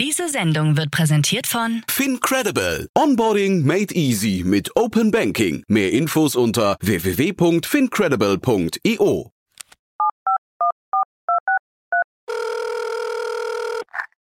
[0.00, 2.88] Diese Sendung wird präsentiert von FinCredible.
[2.96, 5.62] Onboarding made easy mit Open Banking.
[5.68, 9.30] Mehr Infos unter www.fincredible.io.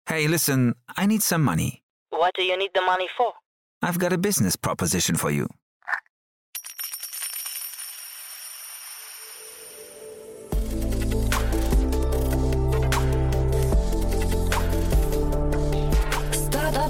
[0.09, 1.85] Hey, listen, I need some money.
[2.11, 3.33] What do you need the money for?
[3.83, 5.47] I've got a business proposition for you.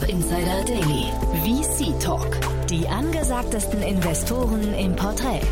[0.02, 1.12] Startup Insider Daily.
[1.44, 2.26] VC Talk.
[2.68, 5.43] Die angesagtesten Investoren im Porträt.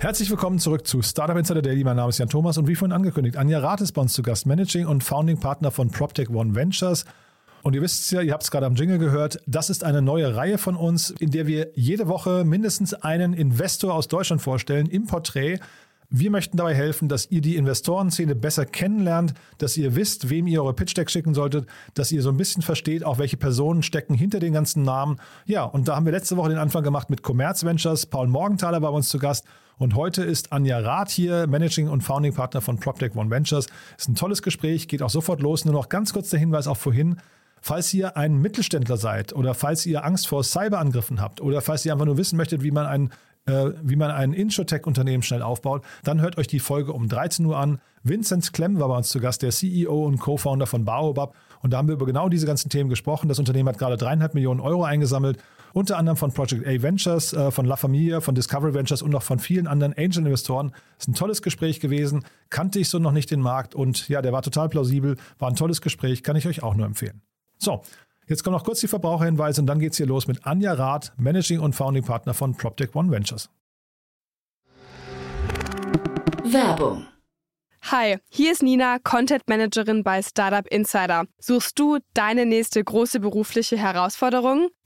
[0.00, 1.84] Herzlich willkommen zurück zu Startup Insider Daily.
[1.84, 4.22] Mein Name ist Jan Thomas und wie vorhin angekündigt, Anja Rath ist bei uns zu
[4.22, 7.04] Gast, Managing und Founding Partner von PropTech One Ventures.
[7.62, 10.02] Und ihr wisst es ja, ihr habt es gerade am Jingle gehört, das ist eine
[10.02, 14.86] neue Reihe von uns, in der wir jede Woche mindestens einen Investor aus Deutschland vorstellen
[14.86, 15.60] im Porträt.
[16.12, 20.60] Wir möchten dabei helfen, dass ihr die Investorenszene besser kennenlernt, dass ihr wisst, wem ihr
[20.60, 24.14] eure Pitch Deck schicken solltet, dass ihr so ein bisschen versteht, auch welche Personen stecken
[24.14, 25.20] hinter den ganzen Namen.
[25.46, 28.06] Ja, und da haben wir letzte Woche den Anfang gemacht mit Commerz Ventures.
[28.06, 29.44] Paul Morgenthaler war bei uns zu Gast.
[29.78, 33.68] Und heute ist Anja Rath hier, Managing und Founding Partner von PropTech One Ventures.
[33.96, 35.64] Ist ein tolles Gespräch, geht auch sofort los.
[35.64, 37.18] Nur noch ganz kurz der Hinweis auch vorhin.
[37.62, 41.92] Falls ihr ein Mittelständler seid oder falls ihr Angst vor Cyberangriffen habt oder falls ihr
[41.92, 43.10] einfach nur wissen möchtet, wie man ein äh,
[43.82, 47.80] wie man ein Insurtech-Unternehmen schnell aufbaut, dann hört euch die Folge um 13 Uhr an.
[48.02, 51.34] Vincent Klemm war bei uns zu Gast, der CEO und Co-Founder von Baobab.
[51.62, 53.28] Und da haben wir über genau diese ganzen Themen gesprochen.
[53.28, 55.38] Das Unternehmen hat gerade dreieinhalb Millionen Euro eingesammelt,
[55.72, 59.22] unter anderem von Project A Ventures, äh, von La Familia, von Discovery Ventures und noch
[59.22, 60.72] von vielen anderen Angel-Investoren.
[60.98, 62.24] Ist ein tolles Gespräch gewesen.
[62.48, 65.16] Kannte ich so noch nicht den Markt und ja, der war total plausibel.
[65.38, 67.22] War ein tolles Gespräch, kann ich euch auch nur empfehlen.
[67.58, 67.82] So,
[68.30, 71.12] Jetzt kommen noch kurz die Verbraucherhinweise und dann geht es hier los mit Anja Rath,
[71.16, 73.50] Managing und Founding Partner von PropTech One Ventures.
[76.44, 77.08] Werbung.
[77.90, 81.24] Hi, hier ist Nina, Content Managerin bei Startup Insider.
[81.40, 84.68] Suchst du deine nächste große berufliche Herausforderung?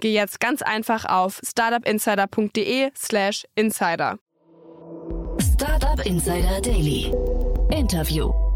[0.00, 4.18] geh jetzt ganz einfach auf startupinsider.de/slash insider.
[5.40, 7.12] Startup Insider Daily.
[7.70, 8.49] Interview.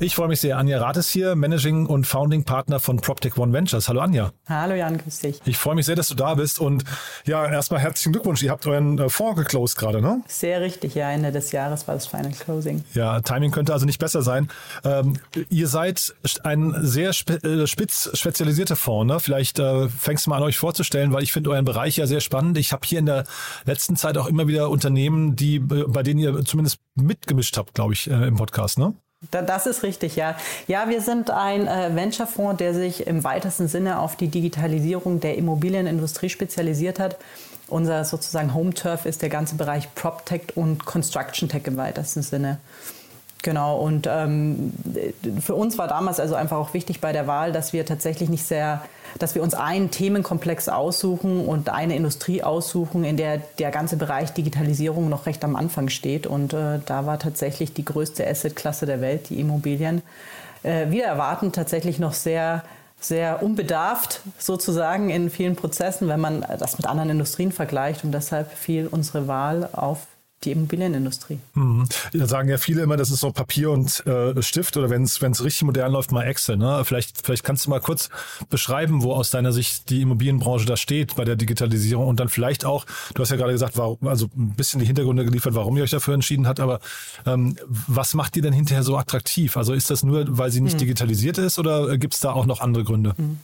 [0.00, 0.56] Ich freue mich sehr.
[0.58, 3.88] Anja Rath ist hier, Managing und Founding Partner von PropTech One Ventures.
[3.88, 4.30] Hallo Anja.
[4.48, 5.40] Hallo Jan, grüß dich.
[5.44, 6.84] Ich freue mich sehr, dass du da bist und
[7.24, 8.40] ja, erstmal herzlichen Glückwunsch.
[8.44, 10.22] Ihr habt euren äh, Fonds geclosed gerade, ne?
[10.28, 12.84] Sehr richtig, ja, Ende des Jahres war das Final Closing.
[12.94, 14.48] Ja, Timing könnte also nicht besser sein.
[14.84, 15.14] Ähm,
[15.50, 19.18] ihr seid ein sehr spe äh, spitz spezialisierter Fonds, ne?
[19.18, 22.20] Vielleicht äh, fängst du mal an, euch vorzustellen, weil ich finde euren Bereich ja sehr
[22.20, 22.56] spannend.
[22.56, 23.24] Ich habe hier in der
[23.64, 27.94] letzten Zeit auch immer wieder Unternehmen, die äh, bei denen ihr zumindest mitgemischt habt, glaube
[27.94, 28.94] ich, äh, im Podcast, ne?
[29.32, 30.36] Das ist richtig, ja.
[30.68, 35.36] Ja, wir sind ein äh, Venture-Fonds, der sich im weitesten Sinne auf die Digitalisierung der
[35.36, 37.16] Immobilienindustrie spezialisiert hat.
[37.66, 42.58] Unser sozusagen Home-Turf ist der ganze Bereich PropTech und Construction Tech im weitesten Sinne.
[43.42, 44.72] Genau, und ähm,
[45.40, 48.44] für uns war damals also einfach auch wichtig bei der Wahl, dass wir tatsächlich nicht
[48.44, 48.82] sehr,
[49.18, 54.32] dass wir uns einen Themenkomplex aussuchen und eine Industrie aussuchen, in der der ganze Bereich
[54.32, 56.26] Digitalisierung noch recht am Anfang steht.
[56.26, 60.02] Und äh, da war tatsächlich die größte Assetklasse der Welt, die Immobilien.
[60.64, 62.64] Äh, wir erwarten tatsächlich noch sehr
[63.00, 68.02] sehr unbedarft sozusagen in vielen Prozessen, wenn man das mit anderen Industrien vergleicht.
[68.02, 70.08] Und deshalb fiel unsere Wahl auf
[70.44, 71.38] die Immobilienindustrie.
[71.54, 71.88] Mhm.
[72.12, 75.20] Da sagen ja viele immer, das ist so Papier und äh, Stift oder wenn es
[75.20, 76.56] richtig modern läuft, mal Excel.
[76.56, 76.82] Ne?
[76.84, 78.08] Vielleicht, vielleicht kannst du mal kurz
[78.48, 82.64] beschreiben, wo aus deiner Sicht die Immobilienbranche da steht bei der Digitalisierung und dann vielleicht
[82.64, 85.82] auch, du hast ja gerade gesagt, warum, also ein bisschen die Hintergründe geliefert, warum ihr
[85.82, 86.80] euch dafür entschieden habt, aber
[87.26, 89.56] ähm, was macht die denn hinterher so attraktiv?
[89.56, 90.80] Also ist das nur, weil sie nicht mhm.
[90.80, 93.14] digitalisiert ist oder gibt es da auch noch andere Gründe?
[93.16, 93.38] Mhm.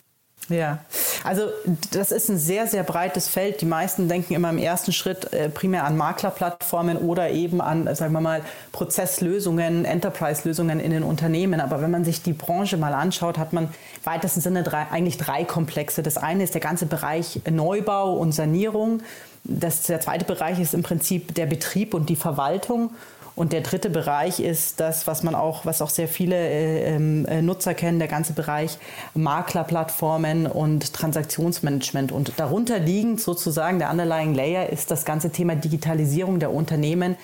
[0.50, 0.78] Ja,
[1.22, 1.48] also
[1.92, 3.62] das ist ein sehr, sehr breites Feld.
[3.62, 8.12] Die meisten denken immer im ersten Schritt äh, primär an Maklerplattformen oder eben an, sagen
[8.12, 8.42] wir mal,
[8.72, 11.60] Prozesslösungen, Enterprise-Lösungen in den Unternehmen.
[11.60, 13.70] Aber wenn man sich die Branche mal anschaut, hat man im
[14.04, 16.02] weitesten Sinne drei, eigentlich drei Komplexe.
[16.02, 19.02] Das eine ist der ganze Bereich Neubau und Sanierung.
[19.44, 22.90] Das, der zweite Bereich ist im Prinzip der Betrieb und die Verwaltung.
[23.36, 27.26] Und der dritte Bereich ist das, was man auch, was auch sehr viele äh, ähm,
[27.26, 28.78] äh, Nutzer kennen, der ganze Bereich
[29.14, 32.12] Maklerplattformen und Transaktionsmanagement.
[32.12, 37.16] Und darunter liegend sozusagen der underlying Layer ist das ganze Thema Digitalisierung der Unternehmen,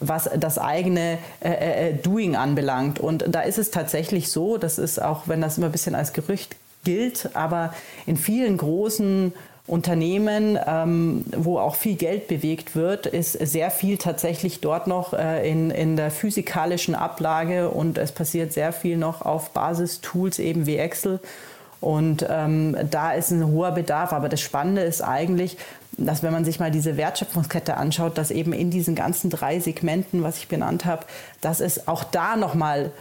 [0.00, 2.98] was das eigene äh, äh, äh, Doing anbelangt.
[2.98, 6.12] Und da ist es tatsächlich so, das ist auch, wenn das immer ein bisschen als
[6.12, 7.72] Gerücht gilt, aber
[8.06, 9.32] in vielen großen
[9.66, 15.48] Unternehmen, ähm, wo auch viel Geld bewegt wird, ist sehr viel tatsächlich dort noch äh,
[15.48, 20.76] in, in der physikalischen Ablage und es passiert sehr viel noch auf Basistools eben wie
[20.76, 21.20] Excel.
[21.82, 24.12] Und ähm, da ist ein hoher Bedarf.
[24.12, 25.58] Aber das Spannende ist eigentlich,
[25.98, 30.22] dass wenn man sich mal diese Wertschöpfungskette anschaut, dass eben in diesen ganzen drei Segmenten,
[30.22, 31.04] was ich benannt habe,
[31.40, 32.92] dass es auch da nochmal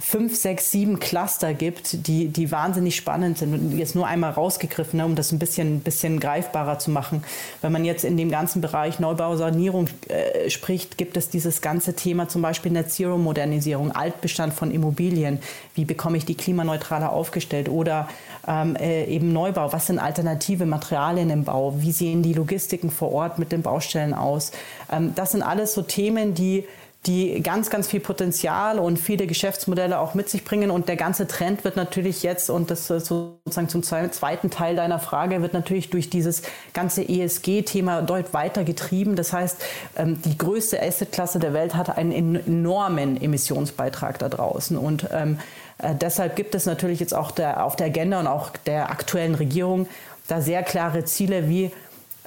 [0.00, 3.52] fünf, sechs, sieben Cluster gibt, die, die wahnsinnig spannend sind.
[3.52, 7.22] Und jetzt nur einmal rausgegriffen, ne, um das ein bisschen, bisschen greifbarer zu machen.
[7.60, 11.94] Wenn man jetzt in dem ganzen Bereich Neubau, Sanierung äh, spricht, gibt es dieses ganze
[11.94, 15.38] Thema zum Beispiel Net Zero Modernisierung, Altbestand von Immobilien.
[15.74, 17.68] Wie bekomme ich die klimaneutraler aufgestellt?
[17.68, 18.08] Oder
[18.48, 19.72] ähm, äh, eben Neubau.
[19.72, 21.74] Was sind alternative Materialien im Bau?
[21.78, 24.52] Wie sehen die Logistiken vor Ort mit den Baustellen aus?
[24.90, 26.64] Ähm, das sind alles so Themen, die
[27.06, 30.70] die ganz, ganz viel Potenzial und viele Geschäftsmodelle auch mit sich bringen.
[30.70, 35.40] Und der ganze Trend wird natürlich jetzt, und das sozusagen zum zweiten Teil deiner Frage,
[35.40, 36.42] wird natürlich durch dieses
[36.74, 39.16] ganze ESG-Thema deutlich weiter getrieben.
[39.16, 39.62] Das heißt,
[39.96, 44.76] ähm, die größte Assetklasse der Welt hat einen enormen Emissionsbeitrag da draußen.
[44.76, 45.38] Und ähm,
[45.78, 49.34] äh, deshalb gibt es natürlich jetzt auch der, auf der Agenda und auch der aktuellen
[49.34, 49.88] Regierung
[50.28, 51.70] da sehr klare Ziele, wie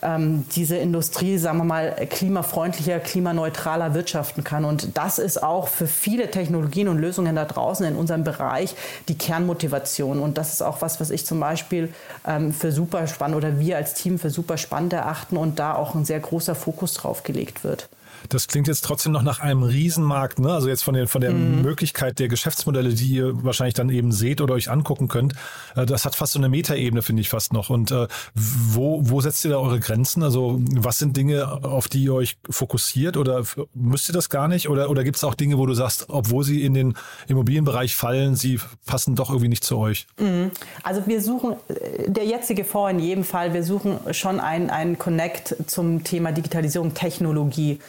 [0.03, 4.65] ähm, diese Industrie, sagen wir mal, klimafreundlicher, klimaneutraler wirtschaften kann.
[4.65, 8.75] Und das ist auch für viele Technologien und Lösungen da draußen in unserem Bereich
[9.07, 10.19] die Kernmotivation.
[10.19, 11.94] Und das ist auch was, was ich zum Beispiel
[12.27, 15.95] ähm, für super spannend oder wir als Team für super spannend erachten und da auch
[15.95, 17.89] ein sehr großer Fokus drauf gelegt wird.
[18.29, 20.53] Das klingt jetzt trotzdem noch nach einem Riesenmarkt, ne?
[20.53, 21.61] Also jetzt von, den, von der mhm.
[21.61, 25.33] Möglichkeit der Geschäftsmodelle, die ihr wahrscheinlich dann eben seht oder euch angucken könnt.
[25.75, 27.69] Äh, das hat fast so eine Metaebene, finde ich fast noch.
[27.69, 30.23] Und äh, wo, wo setzt ihr da eure Grenzen?
[30.23, 33.43] Also was sind Dinge, auf die ihr euch fokussiert oder
[33.73, 34.69] müsst ihr das gar nicht?
[34.69, 36.95] Oder, oder gibt es auch Dinge, wo du sagst, obwohl sie in den
[37.27, 40.07] Immobilienbereich fallen, sie passen doch irgendwie nicht zu euch?
[40.19, 40.51] Mhm.
[40.83, 45.55] Also wir suchen, äh, der jetzige Fonds in jedem Fall, wir suchen schon einen Connect
[45.67, 47.79] zum Thema Digitalisierung, Technologie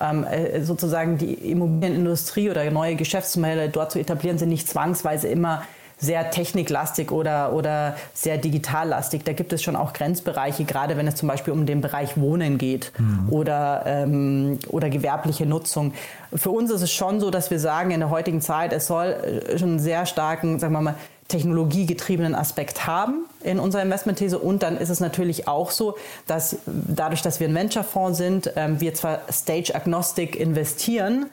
[0.00, 5.62] ähm, äh, sozusagen die Immobilienindustrie oder neue Geschäftsmodelle dort zu etablieren, sind nicht zwangsweise immer
[6.00, 9.22] sehr techniklastig oder, oder sehr digitallastig.
[9.24, 12.56] Da gibt es schon auch Grenzbereiche, gerade wenn es zum Beispiel um den Bereich Wohnen
[12.56, 13.28] geht mhm.
[13.30, 15.92] oder, ähm, oder gewerbliche Nutzung.
[16.34, 19.08] Für uns ist es schon so, dass wir sagen, in der heutigen Zeit, es soll
[19.08, 20.94] äh, schon einen sehr starken, sagen wir mal,
[21.30, 24.38] technologiegetriebenen Aspekt haben in unserer Investmentthese.
[24.38, 25.96] Und dann ist es natürlich auch so,
[26.26, 31.26] dass dadurch, dass wir ein Venture-Fonds sind, ähm, wir zwar stage-agnostic investieren,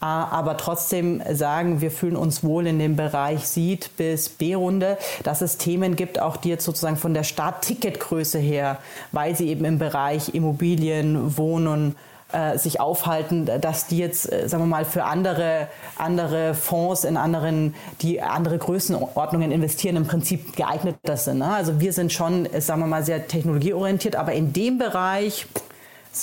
[0.00, 5.42] äh, aber trotzdem sagen, wir fühlen uns wohl in dem Bereich Seed bis B-Runde, dass
[5.42, 8.78] es Themen gibt, auch die jetzt sozusagen von der Startticketgröße her,
[9.12, 11.96] weil sie eben im Bereich Immobilien, Wohnen,
[12.32, 17.16] äh, sich aufhalten, dass die jetzt, äh, sagen wir mal, für andere, andere Fonds in
[17.16, 21.38] anderen, die andere Größenordnungen investieren, im Prinzip geeigneter sind.
[21.38, 21.46] Ne?
[21.46, 25.46] Also wir sind schon, sagen wir mal, sehr technologieorientiert, aber in dem Bereich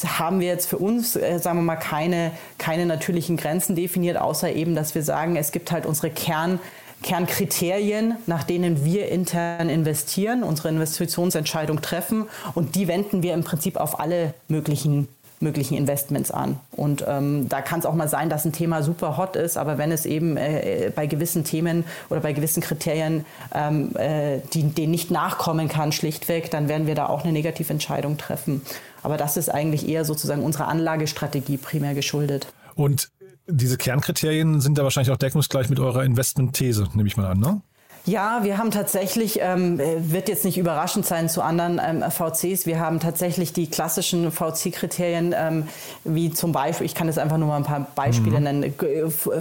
[0.06, 4.52] haben wir jetzt für uns, äh, sagen wir mal, keine, keine natürlichen Grenzen definiert, außer
[4.52, 6.60] eben, dass wir sagen, es gibt halt unsere Kern,
[7.04, 12.26] Kernkriterien, nach denen wir intern investieren, unsere Investitionsentscheidung treffen
[12.56, 15.08] und die wenden wir im Prinzip auf alle möglichen
[15.40, 16.58] möglichen Investments an.
[16.72, 19.78] Und ähm, da kann es auch mal sein, dass ein Thema super hot ist, aber
[19.78, 24.92] wenn es eben äh, bei gewissen Themen oder bei gewissen Kriterien ähm, äh, die, denen
[24.92, 28.62] nicht nachkommen kann, schlichtweg, dann werden wir da auch eine Negativentscheidung treffen.
[29.04, 32.48] Aber das ist eigentlich eher sozusagen unserer Anlagestrategie primär geschuldet.
[32.76, 33.10] Und
[33.48, 37.62] diese Kernkriterien sind da wahrscheinlich auch deckungsgleich mit eurer Investmentthese, nehme ich mal an, ne?
[38.08, 42.80] Ja, wir haben tatsächlich, ähm, wird jetzt nicht überraschend sein zu anderen ähm, VCs, wir
[42.80, 45.68] haben tatsächlich die klassischen VC-Kriterien, ähm,
[46.06, 48.44] wie zum Beispiel, ich kann jetzt einfach nur mal ein paar Beispiele mhm.
[48.44, 48.74] nennen.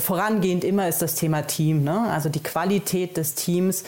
[0.01, 2.11] Vorangehend immer ist das Thema Team, ne?
[2.11, 3.85] also die Qualität des Teams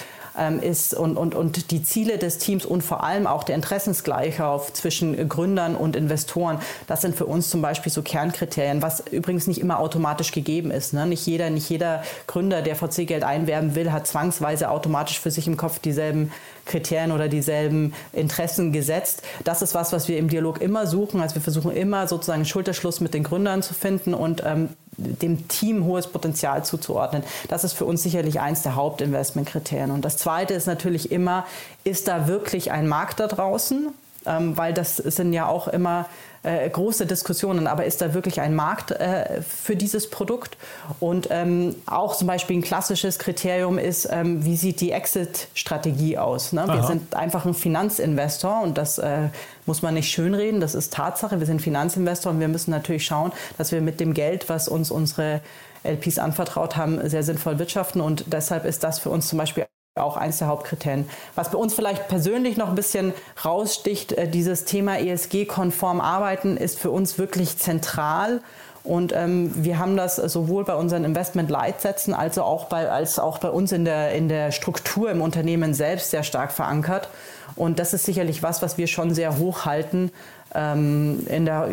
[0.61, 4.39] ist und, und, und die Ziele des Teams und vor allem auch der Interessensgleichheit
[4.73, 9.61] zwischen Gründern und Investoren, das sind für uns zum Beispiel so Kernkriterien, was übrigens nicht
[9.61, 10.93] immer automatisch gegeben ist.
[10.93, 11.07] Ne?
[11.07, 15.57] Nicht, jeder, nicht jeder Gründer, der VC-Geld einwerben will, hat zwangsweise automatisch für sich im
[15.57, 16.33] Kopf dieselben
[16.65, 19.23] Kriterien oder dieselben Interessen gesetzt.
[19.45, 21.21] Das ist was, was wir im Dialog immer suchen.
[21.21, 25.85] Also wir versuchen immer sozusagen Schulterschluss mit den Gründern zu finden und ähm, dem Team
[25.85, 27.23] hohes Potenzial zuzuordnen.
[27.49, 29.91] Das ist für uns sicherlich eins der Hauptinvestmentkriterien.
[29.91, 31.47] Und das Zweite ist natürlich immer,
[31.85, 33.89] ist da wirklich ein Markt da draußen?
[34.29, 36.07] Ähm, weil das sind ja auch immer
[36.43, 40.57] äh, große Diskussionen, aber ist da wirklich ein Markt äh, für dieses Produkt?
[41.01, 46.53] Und ähm, auch zum Beispiel ein klassisches Kriterium ist, ähm, wie sieht die Exit-Strategie aus?
[46.53, 46.67] Ne?
[46.69, 49.29] Wir sind einfach ein Finanzinvestor und das äh,
[49.67, 51.41] muss man nicht schönreden, das ist Tatsache.
[51.41, 54.91] Wir sind Finanzinvestor und wir müssen natürlich schauen, dass wir mit dem Geld, was uns
[54.91, 55.41] unsere
[55.83, 58.01] LPs anvertraut haben, sehr sinnvoll wirtschaften.
[58.01, 59.67] Und deshalb ist das für uns zum Beispiel
[59.99, 61.09] auch eines der Hauptkriterien.
[61.35, 63.13] Was bei uns vielleicht persönlich noch ein bisschen
[63.45, 68.41] raussticht, äh, dieses Thema ESG-konform arbeiten ist für uns wirklich zentral.
[68.85, 73.51] Und ähm, wir haben das sowohl bei unseren Investment-Leitsätzen als auch bei, als auch bei
[73.51, 77.09] uns in der, in der Struktur im Unternehmen selbst sehr stark verankert.
[77.55, 80.11] Und das ist sicherlich was, was wir schon sehr hoch halten.
[80.55, 81.69] Ähm, in, der,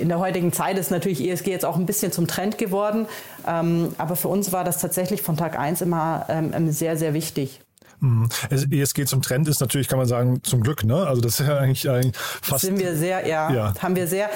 [0.00, 3.06] in der heutigen Zeit ist natürlich ESG jetzt auch ein bisschen zum Trend geworden.
[3.46, 7.60] Ähm, aber für uns war das tatsächlich von Tag 1 immer ähm, sehr, sehr wichtig.
[8.00, 8.28] Mhm.
[8.50, 11.06] ESG zum Trend ist natürlich, kann man sagen, zum Glück, ne?
[11.06, 12.64] Also das ist ja eigentlich, eigentlich fast.
[12.64, 14.30] Sind wir sehr, ja, ja, haben wir sehr,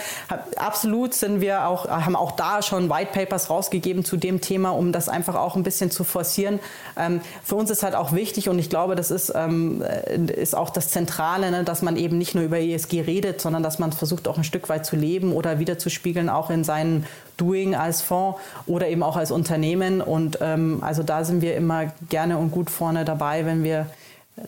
[0.56, 4.92] absolut sind wir auch, haben auch da schon White Papers rausgegeben zu dem Thema, um
[4.92, 6.61] das einfach auch ein bisschen zu forcieren.
[6.97, 10.71] Ähm, für uns ist halt auch wichtig und ich glaube, das ist, ähm, ist auch
[10.71, 14.28] das Zentrale, ne, dass man eben nicht nur über ESG redet, sondern dass man versucht
[14.28, 18.88] auch ein Stück weit zu leben oder wiederzuspiegeln, auch in seinen Doing als Fonds oder
[18.88, 20.00] eben auch als Unternehmen.
[20.00, 23.86] Und ähm, also da sind wir immer gerne und gut vorne dabei, wenn wir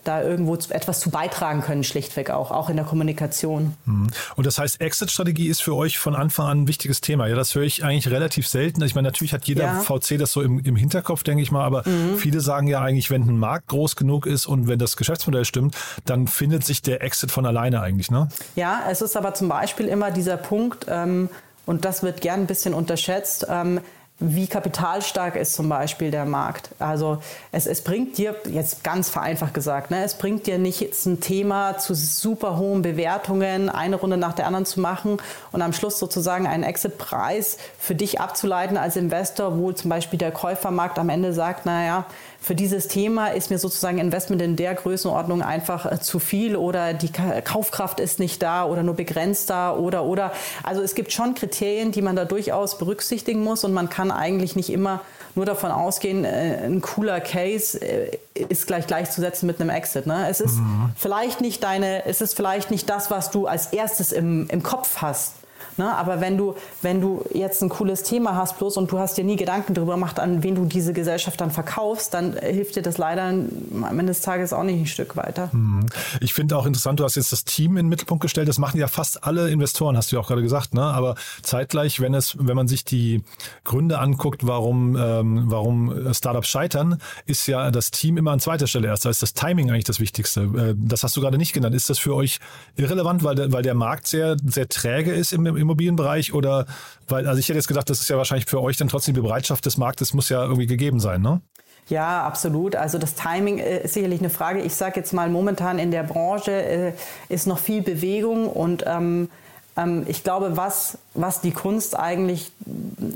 [0.03, 3.73] da irgendwo etwas zu beitragen können, schlichtweg auch, auch in der Kommunikation.
[3.85, 4.07] Mhm.
[4.35, 7.27] Und das heißt, Exit-Strategie ist für euch von Anfang an ein wichtiges Thema.
[7.27, 8.81] Ja, das höre ich eigentlich relativ selten.
[8.83, 9.79] Ich meine, natürlich hat jeder ja.
[9.79, 12.17] VC das so im, im Hinterkopf, denke ich mal, aber mhm.
[12.17, 15.77] viele sagen ja eigentlich, wenn ein Markt groß genug ist und wenn das Geschäftsmodell stimmt,
[16.03, 18.27] dann findet sich der Exit von alleine eigentlich, ne?
[18.55, 21.29] Ja, es ist aber zum Beispiel immer dieser Punkt, ähm,
[21.67, 23.45] und das wird gern ein bisschen unterschätzt.
[23.47, 23.81] Ähm,
[24.19, 26.69] wie kapitalstark ist zum Beispiel der Markt.
[26.79, 27.19] Also
[27.51, 31.19] es, es bringt dir, jetzt ganz vereinfacht gesagt, ne, es bringt dir nicht jetzt ein
[31.21, 35.17] Thema zu super hohen Bewertungen, eine Runde nach der anderen zu machen
[35.51, 40.31] und am Schluss sozusagen einen Exit-Preis für dich abzuleiten als Investor, wo zum Beispiel der
[40.31, 42.05] Käufermarkt am Ende sagt, naja,
[42.41, 46.93] für dieses Thema ist mir sozusagen Investment in der Größenordnung einfach äh, zu viel oder
[46.93, 50.31] die Kaufkraft ist nicht da oder nur begrenzt da oder oder.
[50.63, 54.55] Also es gibt schon Kriterien, die man da durchaus berücksichtigen muss und man kann eigentlich
[54.55, 55.01] nicht immer
[55.35, 60.07] nur davon ausgehen, äh, ein cooler Case äh, ist gleich gleichzusetzen mit einem Exit.
[60.07, 60.27] Ne?
[60.29, 60.91] Es ist mhm.
[60.97, 64.97] vielleicht nicht deine, es ist vielleicht nicht das, was du als erstes im, im Kopf
[64.97, 65.33] hast.
[65.77, 65.95] Ne?
[65.95, 69.23] Aber wenn du, wenn du jetzt ein cooles Thema hast bloß und du hast dir
[69.23, 72.97] nie Gedanken darüber gemacht, an wen du diese Gesellschaft dann verkaufst, dann hilft dir das
[72.97, 75.49] leider am Ende des Tages auch nicht ein Stück weiter.
[75.51, 75.85] Mhm.
[76.21, 78.47] Ich finde auch interessant, du hast jetzt das Team in den Mittelpunkt gestellt.
[78.47, 80.73] Das machen ja fast alle Investoren, hast du ja auch gerade gesagt.
[80.73, 80.81] Ne?
[80.81, 83.23] Aber zeitgleich, wenn es, wenn man sich die
[83.63, 88.87] Gründe anguckt, warum, ähm, warum Startups scheitern, ist ja das Team immer an zweiter Stelle
[88.87, 89.05] erst.
[89.05, 90.41] Da ist das Timing eigentlich das Wichtigste.
[90.41, 91.75] Äh, das hast du gerade nicht genannt.
[91.75, 92.39] Ist das für euch
[92.75, 96.65] irrelevant, weil der, weil der Markt sehr, sehr träge ist im, im Immobilienbereich oder
[97.07, 99.21] weil, also ich hätte jetzt gedacht, das ist ja wahrscheinlich für euch dann trotzdem die
[99.21, 101.41] Bereitschaft des Marktes muss ja irgendwie gegeben sein, ne?
[101.89, 102.75] Ja, absolut.
[102.75, 104.61] Also das Timing äh, ist sicherlich eine Frage.
[104.61, 106.93] Ich sage jetzt mal, momentan in der Branche äh,
[107.29, 109.29] ist noch viel Bewegung und ähm,
[109.77, 112.51] ähm, ich glaube, was, was die Kunst eigentlich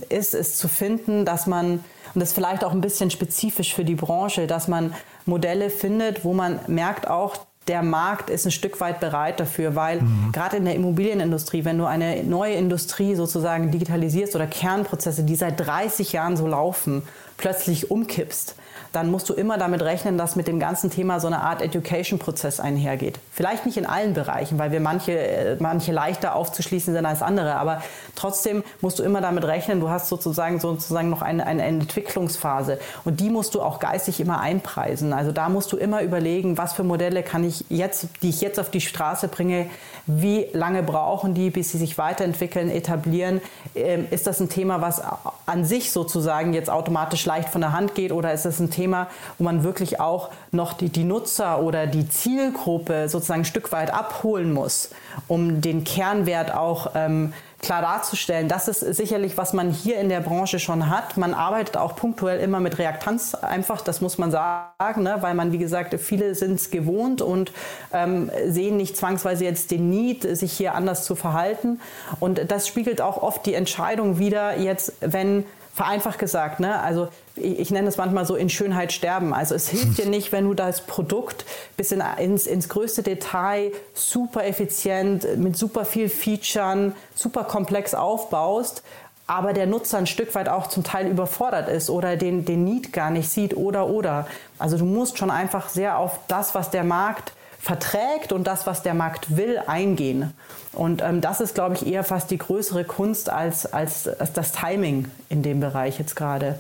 [0.09, 3.83] ist, ist zu finden, dass man, und das ist vielleicht auch ein bisschen spezifisch für
[3.83, 4.93] die Branche, dass man
[5.25, 7.35] Modelle findet, wo man merkt auch,
[7.67, 10.31] der Markt ist ein Stück weit bereit dafür, weil mhm.
[10.31, 15.59] gerade in der Immobilienindustrie, wenn du eine neue Industrie sozusagen digitalisierst oder Kernprozesse, die seit
[15.59, 17.03] 30 Jahren so laufen,
[17.37, 18.55] plötzlich umkippst,
[18.91, 22.59] dann musst du immer damit rechnen, dass mit dem ganzen Thema so eine Art Education-Prozess
[22.59, 23.19] einhergeht.
[23.31, 27.55] Vielleicht nicht in allen Bereichen, weil wir manche, äh, manche leichter aufzuschließen sind als andere,
[27.55, 27.81] aber
[28.15, 33.19] trotzdem musst du immer damit rechnen, du hast sozusagen, sozusagen noch eine, eine Entwicklungsphase und
[33.19, 35.13] die musst du auch geistig immer einpreisen.
[35.13, 38.59] Also da musst du immer überlegen, was für Modelle kann ich jetzt, die ich jetzt
[38.59, 39.67] auf die Straße bringe,
[40.05, 43.41] wie lange brauchen die, bis sie sich weiterentwickeln, etablieren?
[43.75, 45.01] Ähm, ist das ein Thema, was
[45.45, 48.80] an sich sozusagen jetzt automatisch leicht von der Hand geht oder ist das ein Thema,
[48.87, 53.93] wo man wirklich auch noch die, die Nutzer oder die Zielgruppe sozusagen ein Stück weit
[53.93, 54.89] abholen muss,
[55.27, 58.47] um den Kernwert auch ähm, klar darzustellen.
[58.47, 61.17] Das ist sicherlich, was man hier in der Branche schon hat.
[61.17, 65.17] Man arbeitet auch punktuell immer mit Reaktanz einfach, das muss man sagen, ne?
[65.19, 67.51] weil man, wie gesagt, viele sind es gewohnt und
[67.93, 71.79] ähm, sehen nicht zwangsweise jetzt den Need, sich hier anders zu verhalten.
[72.19, 76.79] Und das spiegelt auch oft die Entscheidung wieder jetzt, wenn vereinfacht gesagt, ne?
[76.81, 79.33] also ich, ich, nenne es manchmal so in Schönheit sterben.
[79.33, 81.45] Also es hilft dir nicht, wenn du das Produkt
[81.77, 88.83] bis in, ins, ins größte Detail super effizient, mit super viel Featuren, super komplex aufbaust,
[89.27, 92.91] aber der Nutzer ein Stück weit auch zum Teil überfordert ist oder den, den Need
[92.91, 94.27] gar nicht sieht oder oder.
[94.59, 98.81] Also du musst schon einfach sehr auf das, was der Markt verträgt und das, was
[98.81, 100.33] der Markt will, eingehen.
[100.73, 104.51] Und ähm, das ist, glaube ich, eher fast die größere Kunst als, als, als das
[104.51, 106.59] Timing in dem Bereich jetzt gerade.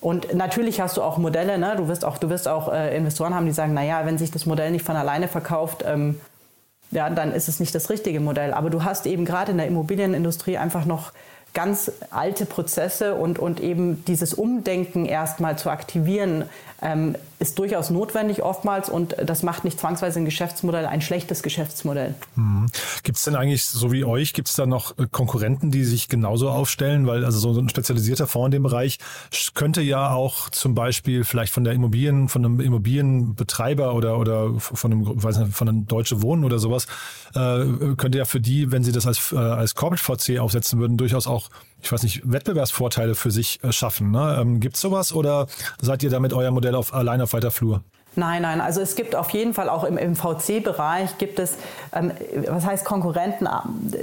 [0.00, 1.74] Und natürlich hast du auch Modelle, ne?
[1.76, 4.46] du wirst auch, du wirst auch äh, Investoren haben, die sagen, naja, wenn sich das
[4.46, 6.20] Modell nicht von alleine verkauft, ähm,
[6.92, 8.54] ja, dann ist es nicht das richtige Modell.
[8.54, 11.12] Aber du hast eben gerade in der Immobilienindustrie einfach noch
[11.52, 16.44] ganz alte Prozesse und, und eben dieses Umdenken erstmal zu aktivieren,
[16.80, 22.14] ähm, ist durchaus notwendig oftmals und das macht nicht zwangsweise ein Geschäftsmodell ein schlechtes Geschäftsmodell.
[22.36, 22.66] Mhm.
[23.02, 26.08] Gibt es denn eigentlich, so wie euch, gibt es da noch äh, Konkurrenten, die sich
[26.08, 27.06] genauso aufstellen?
[27.06, 28.98] Weil also so ein spezialisierter Fonds in dem Bereich
[29.54, 34.92] könnte ja auch zum Beispiel vielleicht von der Immobilien, von einem Immobilienbetreiber oder, oder von
[34.92, 36.86] einem, weiß nicht, von einem Deutsche Wohnen oder sowas,
[37.34, 40.96] äh, könnte ja für die, wenn sie das als, äh, als Corporate VC aufsetzen würden,
[40.96, 41.50] durchaus auch
[41.82, 44.10] ich weiß nicht, Wettbewerbsvorteile für sich äh, schaffen.
[44.10, 44.38] Ne?
[44.40, 45.46] Ähm, Gibt es sowas oder
[45.80, 47.82] seid ihr damit euer Modell auf, allein auf weiter Flur?
[48.16, 51.56] Nein, nein, also es gibt auf jeden Fall auch im, im VC-Bereich gibt es,
[51.94, 52.10] ähm,
[52.48, 53.48] was heißt Konkurrenten?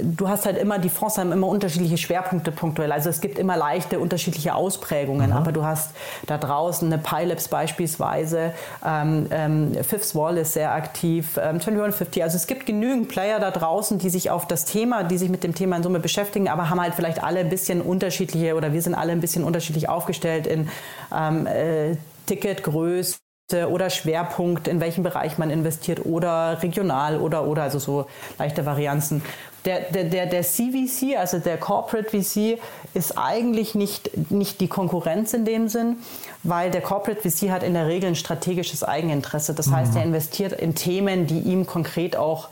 [0.02, 2.92] Du hast halt immer, die Fonds haben immer unterschiedliche Schwerpunkte punktuell.
[2.92, 5.36] Also es gibt immer leichte unterschiedliche Ausprägungen, mhm.
[5.36, 5.90] aber du hast
[6.26, 8.54] da draußen eine Pilops beispielsweise,
[8.86, 12.22] ähm, ähm, Fifth Wall ist sehr aktiv, ähm, 2150.
[12.22, 15.44] Also es gibt genügend Player da draußen, die sich auf das Thema, die sich mit
[15.44, 18.80] dem Thema in Summe beschäftigen, aber haben halt vielleicht alle ein bisschen unterschiedliche oder wir
[18.80, 20.70] sind alle ein bisschen unterschiedlich aufgestellt in
[21.14, 21.96] ähm, äh,
[22.26, 28.06] Ticketgröße oder Schwerpunkt, in welchem Bereich man investiert oder regional oder oder also so
[28.38, 29.22] leichte Varianzen.
[29.64, 32.58] Der, der, der, der CVC, also der Corporate VC,
[32.94, 35.98] ist eigentlich nicht, nicht die Konkurrenz in dem Sinn,
[36.42, 39.54] weil der Corporate VC hat in der Regel ein strategisches Eigeninteresse.
[39.54, 40.08] Das heißt, er mhm.
[40.08, 42.48] investiert in Themen, die ihm konkret auch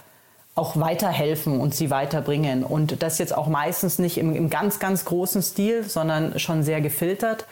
[0.56, 2.62] auch weiterhelfen und sie weiterbringen.
[2.62, 6.80] Und das jetzt auch meistens nicht im, im ganz, ganz großen Stil, sondern schon sehr
[6.80, 7.46] gefiltert.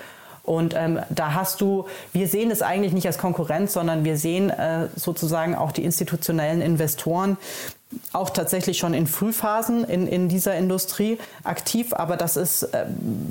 [0.44, 4.50] Und ähm, da hast du, wir sehen es eigentlich nicht als Konkurrenz, sondern wir sehen
[4.50, 7.36] äh, sozusagen auch die institutionellen Investoren,
[8.12, 12.86] auch tatsächlich schon in Frühphasen in, in dieser Industrie aktiv, aber das ist äh,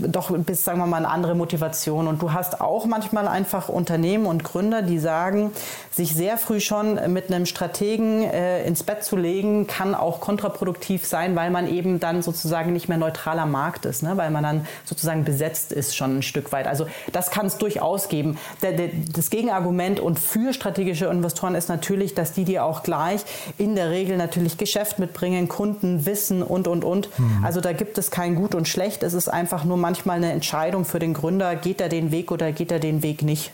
[0.08, 2.08] doch bis, sagen wir mal, eine andere Motivation.
[2.08, 5.52] Und du hast auch manchmal einfach Unternehmen und Gründer, die sagen,
[5.92, 11.06] sich sehr früh schon mit einem Strategen äh, ins Bett zu legen, kann auch kontraproduktiv
[11.06, 14.18] sein, weil man eben dann sozusagen nicht mehr neutraler Markt ist, ne?
[14.18, 16.68] weil man dann sozusagen besetzt ist schon ein Stück weit.
[16.68, 18.38] Also das kann es durchaus geben.
[18.62, 23.22] Der, der, das Gegenargument und für strategische Investoren ist natürlich, dass die dir auch gleich
[23.58, 27.10] in der Regel natürlich natürlich Geschäft mitbringen, Kunden, Wissen und, und, und.
[27.18, 27.44] Mhm.
[27.44, 29.04] Also da gibt es kein Gut und Schlecht.
[29.04, 32.52] Es ist einfach nur manchmal eine Entscheidung für den Gründer, geht er den Weg oder
[32.52, 33.52] geht er den Weg nicht.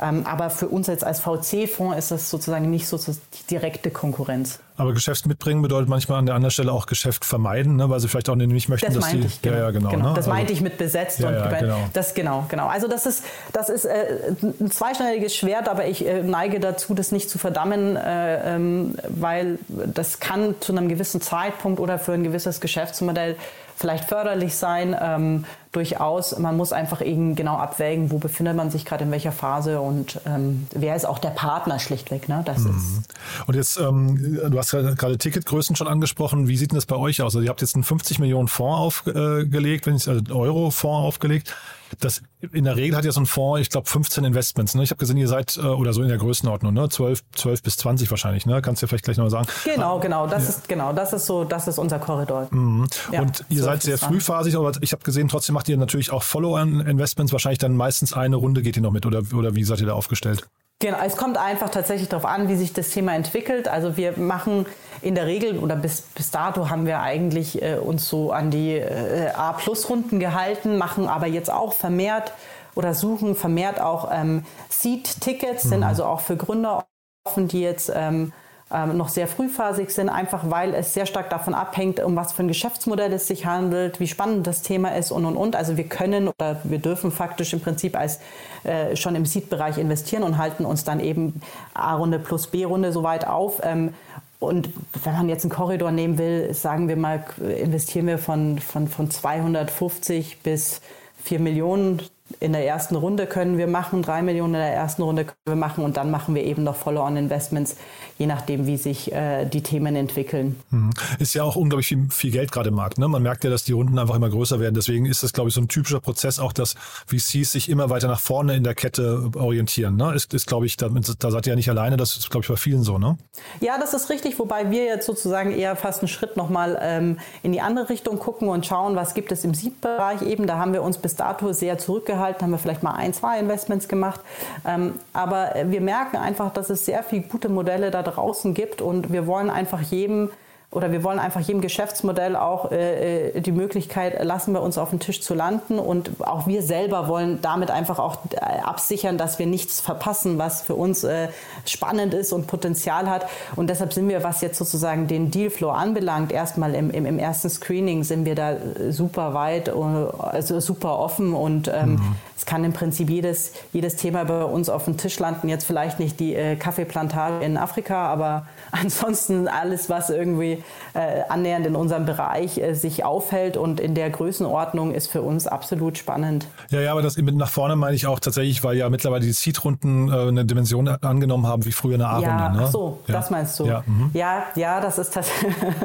[0.00, 4.60] Ähm, aber für uns jetzt als VC-Fonds ist das sozusagen nicht so die direkte Konkurrenz.
[4.76, 7.90] Aber Geschäft mitbringen bedeutet manchmal an der anderen Stelle auch Geschäft vermeiden, ne?
[7.90, 9.20] weil sie vielleicht auch nicht möchten, das dass die.
[9.20, 9.56] Ich, genau.
[9.56, 9.90] Ja, ja, genau.
[9.90, 10.08] genau.
[10.08, 10.14] Ne?
[10.14, 11.78] Das meinte ich mit besetzt ja, und ja, genau.
[11.92, 12.66] das genau, genau.
[12.66, 17.12] Also das ist, das ist äh, ein zweischneidiges Schwert, aber ich äh, neige dazu, das
[17.12, 22.24] nicht zu verdammen, äh, ähm, weil das kann zu einem gewissen Zeitpunkt oder für ein
[22.24, 23.36] gewisses Geschäftsmodell
[23.76, 24.96] vielleicht förderlich sein.
[25.00, 29.32] Ähm, durchaus, man muss einfach eben genau abwägen, wo befindet man sich gerade in welcher
[29.32, 32.28] Phase und ähm, wer ist auch der Partner schlichtweg.
[32.28, 32.42] Ne?
[32.44, 32.76] Das mhm.
[32.76, 33.14] ist
[33.46, 36.46] und jetzt, ähm, du hast gerade Ticketgrößen schon angesprochen.
[36.48, 37.34] Wie sieht denn das bei euch aus?
[37.34, 41.54] Also ihr habt jetzt einen 50 Millionen Fonds aufgelegt, wenn ich also Euro-Fonds aufgelegt
[42.00, 44.74] das in der Regel hat ja so ein Fonds, ich glaube, 15 Investments.
[44.74, 44.82] Ne?
[44.82, 46.88] Ich habe gesehen, ihr seid äh, oder so in der Größenordnung, ne?
[46.88, 48.46] 12, 12 bis 20 wahrscheinlich.
[48.46, 48.60] Ne?
[48.62, 49.46] Kannst du ja vielleicht gleich noch sagen.
[49.64, 50.26] Genau, genau.
[50.26, 50.48] Das ja.
[50.50, 52.48] ist genau, das ist so, das ist unser Korridor.
[52.50, 52.86] Mhm.
[53.12, 56.22] Ja, und ihr seid sehr frühphasig, aber ich habe gesehen, trotzdem macht ihr natürlich auch
[56.22, 57.32] Follow-on-Investments.
[57.32, 59.94] Wahrscheinlich dann meistens eine Runde geht ihr noch mit oder, oder wie seid ihr da
[59.94, 60.46] aufgestellt?
[60.80, 63.68] Genau, es kommt einfach tatsächlich darauf an, wie sich das Thema entwickelt.
[63.68, 64.66] Also wir machen
[65.04, 68.72] in der Regel oder bis, bis dato haben wir eigentlich äh, uns so an die
[68.72, 72.32] äh, A-Plus-Runden gehalten, machen aber jetzt auch vermehrt
[72.74, 75.68] oder suchen vermehrt auch ähm, Seed-Tickets, mhm.
[75.68, 76.86] sind also auch für Gründer
[77.24, 78.32] offen, die jetzt ähm,
[78.72, 82.42] ähm, noch sehr frühphasig sind, einfach weil es sehr stark davon abhängt, um was für
[82.42, 85.54] ein Geschäftsmodell es sich handelt, wie spannend das Thema ist und und und.
[85.54, 88.20] Also wir können oder wir dürfen faktisch im Prinzip als
[88.64, 91.40] äh, schon im Seed-Bereich investieren und halten uns dann eben
[91.74, 93.60] A-Runde plus B-Runde so weit auf.
[93.62, 93.94] Ähm,
[94.38, 94.70] und
[95.02, 99.10] wenn man jetzt einen Korridor nehmen will, sagen wir mal, investieren wir von, von, von
[99.10, 100.80] 250 bis
[101.22, 102.02] 4 Millionen
[102.40, 105.56] in der ersten Runde können wir machen, drei Millionen in der ersten Runde können wir
[105.56, 107.76] machen und dann machen wir eben noch Follow-on-Investments,
[108.18, 110.56] je nachdem, wie sich äh, die Themen entwickeln.
[110.70, 110.90] Mhm.
[111.18, 112.98] Ist ja auch unglaublich viel, viel Geld gerade im Markt.
[112.98, 113.08] Ne?
[113.08, 114.74] Man merkt ja, dass die Runden einfach immer größer werden.
[114.74, 116.74] Deswegen ist das, glaube ich, so ein typischer Prozess auch, dass
[117.06, 119.96] VCs sich immer weiter nach vorne in der Kette orientieren.
[119.96, 120.14] Ne?
[120.14, 121.96] Ist, ist glaube ich, da, da seid ihr ja nicht alleine.
[121.96, 122.98] Das ist, glaube ich, bei vielen so.
[122.98, 123.16] Ne?
[123.60, 124.38] Ja, das ist richtig.
[124.38, 128.48] Wobei wir jetzt sozusagen eher fast einen Schritt nochmal ähm, in die andere Richtung gucken
[128.48, 130.46] und schauen, was gibt es im Seed-Bereich eben.
[130.46, 133.38] Da haben wir uns bis dato sehr zurückgehalten gehalten, haben wir vielleicht mal ein, zwei
[133.38, 134.20] Investments gemacht.
[134.66, 139.12] Ähm, aber wir merken einfach, dass es sehr viele gute Modelle da draußen gibt und
[139.12, 140.30] wir wollen einfach jedem
[140.74, 144.90] oder wir wollen einfach jedem Geschäftsmodell auch äh, äh, die Möglichkeit lassen, bei uns auf
[144.90, 145.78] den Tisch zu landen.
[145.78, 150.62] Und auch wir selber wollen damit einfach auch äh, absichern, dass wir nichts verpassen, was
[150.62, 151.28] für uns äh,
[151.64, 153.26] spannend ist und Potenzial hat.
[153.54, 157.50] Und deshalb sind wir, was jetzt sozusagen den Dealflow anbelangt, erstmal im, im, im ersten
[157.50, 162.16] Screening sind wir da äh, super weit, also super offen und ähm, mhm.
[162.36, 165.48] Es kann im Prinzip jedes, jedes Thema bei uns auf den Tisch landen.
[165.48, 170.62] Jetzt vielleicht nicht die äh, Kaffeeplantage in Afrika, aber ansonsten alles, was irgendwie
[170.94, 175.46] äh, annähernd in unserem Bereich äh, sich aufhält und in der Größenordnung ist für uns
[175.46, 176.46] absolut spannend.
[176.70, 179.32] Ja, ja, aber das mit nach vorne meine ich auch tatsächlich, weil ja mittlerweile die
[179.32, 182.28] Seed-Runden äh, eine Dimension angenommen haben wie früher eine A-Runde.
[182.28, 182.62] Ja, ne?
[182.64, 183.14] ach so, ja.
[183.14, 183.66] das meinst du.
[183.66, 184.10] Ja, mhm.
[184.12, 185.28] ja, ja, das ist, das,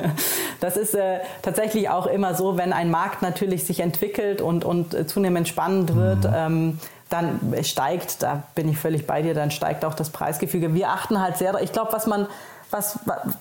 [0.59, 4.93] das ist äh, tatsächlich auch immer so, wenn ein Markt natürlich sich entwickelt und, und
[4.93, 6.23] äh, zunehmend spannend wird.
[6.23, 6.38] Mhm.
[6.47, 10.75] Ähm, dann steigt, da bin ich völlig bei dir, dann steigt auch das Preisgefüge.
[10.75, 12.27] Wir achten halt sehr, ich glaube, was man
[12.71, 12.99] was,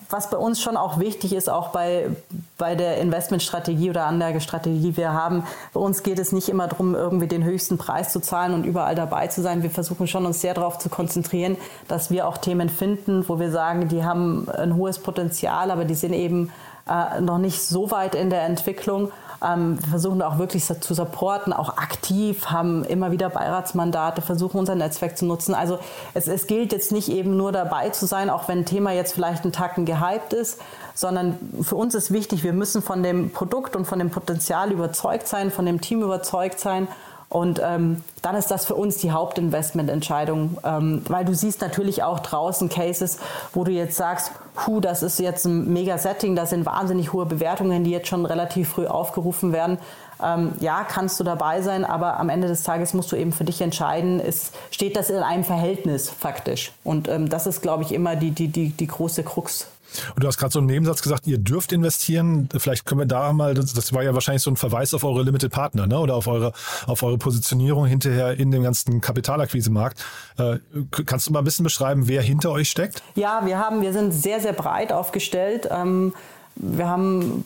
[0.08, 2.08] was bei uns schon auch wichtig ist, auch bei,
[2.56, 6.94] bei der Investmentstrategie oder Anlagestrategie, die wir haben, bei uns geht es nicht immer darum,
[6.94, 9.62] irgendwie den höchsten Preis zu zahlen und überall dabei zu sein.
[9.62, 11.56] Wir versuchen schon uns sehr darauf zu konzentrieren,
[11.88, 15.94] dass wir auch Themen finden, wo wir sagen, die haben ein hohes Potenzial, aber die
[15.94, 16.50] sind eben
[16.88, 19.12] äh, noch nicht so weit in der Entwicklung
[19.44, 24.74] ähm, wir versuchen auch wirklich zu supporten, auch aktiv, haben immer wieder Beiratsmandate, versuchen unser
[24.74, 25.54] Netzwerk zu nutzen.
[25.54, 25.78] Also
[26.14, 29.14] es, es gilt jetzt nicht eben nur dabei zu sein, auch wenn ein Thema jetzt
[29.14, 30.60] vielleicht einen Tacken gehypt ist,
[30.94, 35.28] sondern für uns ist wichtig, wir müssen von dem Produkt und von dem Potenzial überzeugt
[35.28, 36.88] sein, von dem Team überzeugt sein
[37.28, 42.20] und ähm, dann ist das für uns die Hauptinvestmententscheidung, ähm, weil du siehst natürlich auch
[42.20, 43.18] draußen Cases,
[43.52, 44.32] wo du jetzt sagst,
[44.66, 48.70] hu, das ist jetzt ein Mega-Setting, da sind wahnsinnig hohe Bewertungen, die jetzt schon relativ
[48.70, 49.76] früh aufgerufen werden.
[50.22, 53.44] Ähm, ja, kannst du dabei sein, aber am Ende des Tages musst du eben für
[53.44, 56.72] dich entscheiden, ist, steht das in einem Verhältnis faktisch.
[56.82, 59.68] Und ähm, das ist, glaube ich, immer die, die, die, die große Krux
[60.14, 62.48] und du hast gerade so einen Nebensatz gesagt, ihr dürft investieren.
[62.56, 65.22] Vielleicht können wir da mal, das, das war ja wahrscheinlich so ein Verweis auf eure
[65.22, 65.98] Limited Partner, ne?
[65.98, 66.52] Oder auf eure,
[66.86, 70.04] auf eure Positionierung hinterher in dem ganzen Kapitalakquisemarkt.
[70.38, 70.58] Äh,
[71.06, 73.02] kannst du mal ein bisschen beschreiben, wer hinter euch steckt?
[73.14, 75.68] Ja, wir haben, wir sind sehr, sehr breit aufgestellt.
[75.70, 76.12] Ähm,
[76.54, 77.44] wir haben,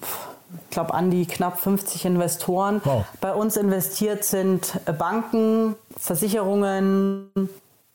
[0.64, 2.81] ich glaube, an die knapp 50 Investoren.
[2.85, 3.05] Wow.
[3.20, 7.28] Bei uns investiert sind Banken, Versicherungen,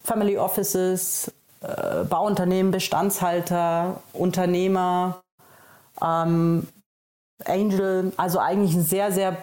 [0.04, 1.32] Family Offices,
[1.68, 5.22] äh, Bauunternehmen, Bestandshalter, Unternehmer,
[6.02, 6.68] ähm,
[7.46, 9.38] Angel, also eigentlich ein sehr, sehr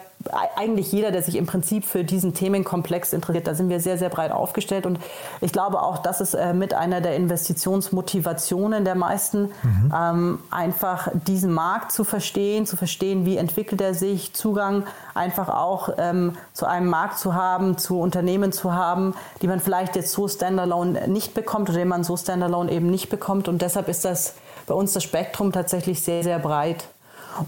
[0.56, 4.08] eigentlich jeder, der sich im Prinzip für diesen Themenkomplex interessiert, da sind wir sehr, sehr
[4.08, 4.86] breit aufgestellt.
[4.86, 4.98] Und
[5.40, 9.94] ich glaube auch, das ist äh, mit einer der Investitionsmotivationen der meisten, mhm.
[9.96, 14.84] ähm, einfach diesen Markt zu verstehen, zu verstehen, wie entwickelt er sich, Zugang
[15.14, 19.96] einfach auch ähm, zu einem Markt zu haben, zu Unternehmen zu haben, die man vielleicht
[19.96, 23.48] jetzt so standalone nicht bekommt oder den man so standalone eben nicht bekommt.
[23.48, 24.34] Und deshalb ist das
[24.66, 26.84] bei uns das Spektrum tatsächlich sehr, sehr breit.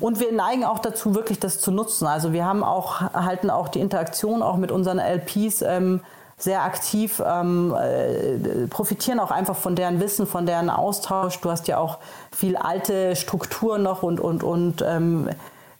[0.00, 2.06] Und wir neigen auch dazu, wirklich das zu nutzen.
[2.06, 6.00] Also wir haben auch, halten auch die Interaktion auch mit unseren LPs ähm,
[6.38, 11.40] sehr aktiv, ähm, äh, profitieren auch einfach von deren Wissen, von deren Austausch.
[11.40, 11.98] Du hast ja auch
[12.30, 15.30] viel alte Strukturen noch und, und, und ähm,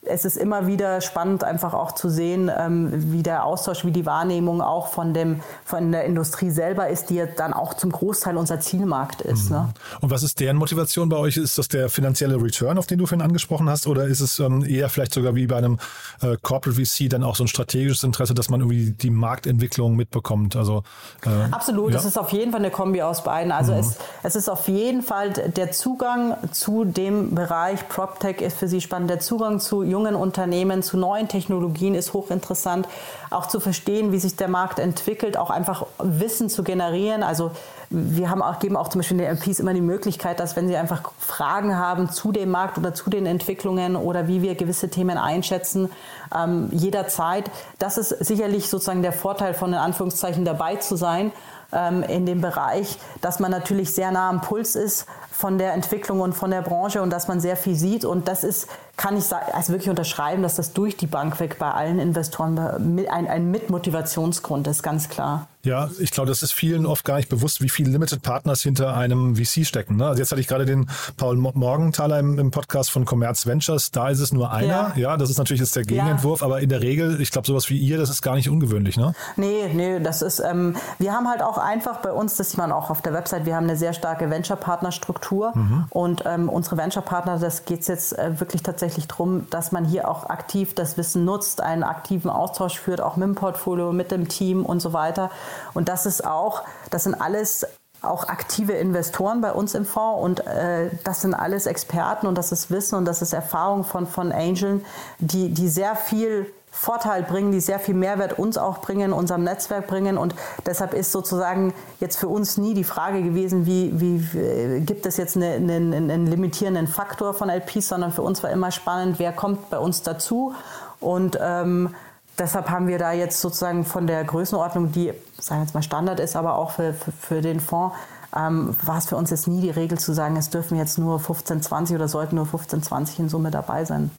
[0.07, 4.07] es ist immer wieder spannend, einfach auch zu sehen, ähm, wie der Austausch, wie die
[4.07, 8.61] Wahrnehmung auch von, dem, von der Industrie selber ist, die dann auch zum Großteil unser
[8.61, 9.51] Zielmarkt ist.
[9.51, 9.57] Mhm.
[9.57, 9.69] Ne?
[10.01, 11.37] Und was ist deren Motivation bei euch?
[11.37, 14.65] Ist das der finanzielle Return, auf den du vorhin angesprochen hast, oder ist es ähm,
[14.65, 15.79] eher vielleicht sogar wie bei einem
[16.23, 20.57] äh, Corporate VC dann auch so ein strategisches Interesse, dass man irgendwie die Marktentwicklung mitbekommt?
[20.57, 20.83] Also,
[21.25, 21.97] äh, Absolut, ja?
[21.97, 23.53] das ist auf jeden Fall eine Kombi aus beiden.
[23.53, 23.79] Also mhm.
[23.81, 28.81] es, es ist auf jeden Fall der Zugang zu dem Bereich PropTech ist für sie
[28.81, 32.87] spannend, der Zugang zu jungen Unternehmen zu neuen Technologien ist hochinteressant.
[33.31, 37.23] Auch zu verstehen, wie sich der Markt entwickelt, auch einfach Wissen zu generieren.
[37.23, 37.51] Also
[37.89, 40.77] wir haben auch, geben auch zum Beispiel den MPs immer die Möglichkeit, dass wenn sie
[40.77, 45.17] einfach Fragen haben zu dem Markt oder zu den Entwicklungen oder wie wir gewisse Themen
[45.17, 45.91] einschätzen,
[46.37, 47.51] ähm, jederzeit.
[47.79, 51.33] Das ist sicherlich sozusagen der Vorteil von in Anführungszeichen dabei zu sein
[51.73, 56.21] ähm, in dem Bereich, dass man natürlich sehr nah am Puls ist von der Entwicklung
[56.21, 58.05] und von der Branche und dass man sehr viel sieht.
[58.05, 61.71] Und das ist, kann ich also wirklich unterschreiben, dass das durch die Bank weg bei
[61.71, 65.49] allen Investoren ein, ein Mitmotivationsgrund ist, ganz klar.
[65.67, 68.97] Ja, ich glaube, das ist vielen oft gar nicht bewusst, wie viele Limited Partners hinter
[68.97, 69.97] einem VC stecken.
[69.97, 70.07] Ne?
[70.07, 73.91] Also jetzt hatte ich gerade den Paul Morgenthaler im, im, Podcast von Commerz Ventures.
[73.91, 74.69] Da ist es nur einer.
[74.69, 76.47] Ja, ja das ist natürlich jetzt der Gegenentwurf, ja.
[76.47, 79.13] aber in der Regel, ich glaube, sowas wie ihr, das ist gar nicht ungewöhnlich, ne?
[79.35, 82.71] Nee, nee, das ist, ähm, wir haben halt auch einfach bei uns, das sieht man
[82.71, 85.87] auch auf der Website, wir haben eine sehr starke Venture-Partner-Struktur mhm.
[85.91, 90.09] und ähm, unsere Venture-Partner, das geht es jetzt äh, wirklich tatsächlich darum, dass man hier
[90.09, 94.29] auch aktiv das Wissen nutzt, einen aktiven Austausch führt, auch mit dem Portfolio, mit dem
[94.29, 95.31] Team und so weiter.
[95.75, 97.67] Und das ist auch, das sind alles
[98.03, 102.53] auch aktive Investoren bei uns im Fonds und äh, das sind alles Experten und das
[102.53, 104.85] ist Wissen und das ist Erfahrung von, von Angeln,
[105.19, 109.87] die, die sehr viel Vorteil bringen, die sehr viel Mehrwert uns auch bringen, unserem Netzwerk
[109.87, 110.19] bringen.
[110.19, 110.35] Und
[110.67, 115.17] deshalb ist sozusagen jetzt für uns nie die Frage gewesen, wie, wie, wie gibt es
[115.17, 119.33] jetzt einen, einen, einen limitierenden Faktor von LPs, sondern für uns war immer spannend, wer
[119.33, 120.55] kommt bei uns dazu.
[121.01, 121.95] Und ähm,
[122.39, 126.21] deshalb haben wir da jetzt sozusagen von der Größenordnung, die, sagen wir jetzt mal Standard
[126.21, 127.97] ist, aber auch für, für, für den Fonds,
[128.37, 131.19] ähm, war es für uns jetzt nie die Regel zu sagen, es dürfen jetzt nur
[131.19, 134.11] 15, 20 oder sollten nur 15, 20 in Summe dabei sein.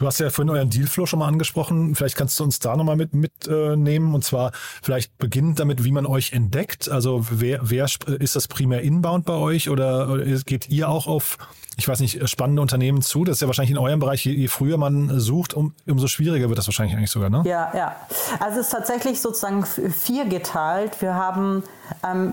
[0.00, 1.94] Du hast ja vorhin euren Dealflow schon mal angesprochen.
[1.94, 4.12] Vielleicht kannst du uns da nochmal mit mitnehmen.
[4.12, 6.88] Äh, und zwar vielleicht beginnend damit, wie man euch entdeckt.
[6.88, 11.36] Also wer, wer ist das primär inbound bei euch oder geht ihr auch auf,
[11.76, 13.24] ich weiß nicht, spannende Unternehmen zu?
[13.24, 16.48] Das ist ja wahrscheinlich in eurem Bereich, je, je früher man sucht, um, umso schwieriger
[16.48, 17.42] wird das wahrscheinlich eigentlich sogar, ne?
[17.44, 17.94] Ja, ja.
[18.38, 21.02] Also es ist tatsächlich sozusagen vier geteilt.
[21.02, 21.62] Wir haben
[22.10, 22.32] ähm,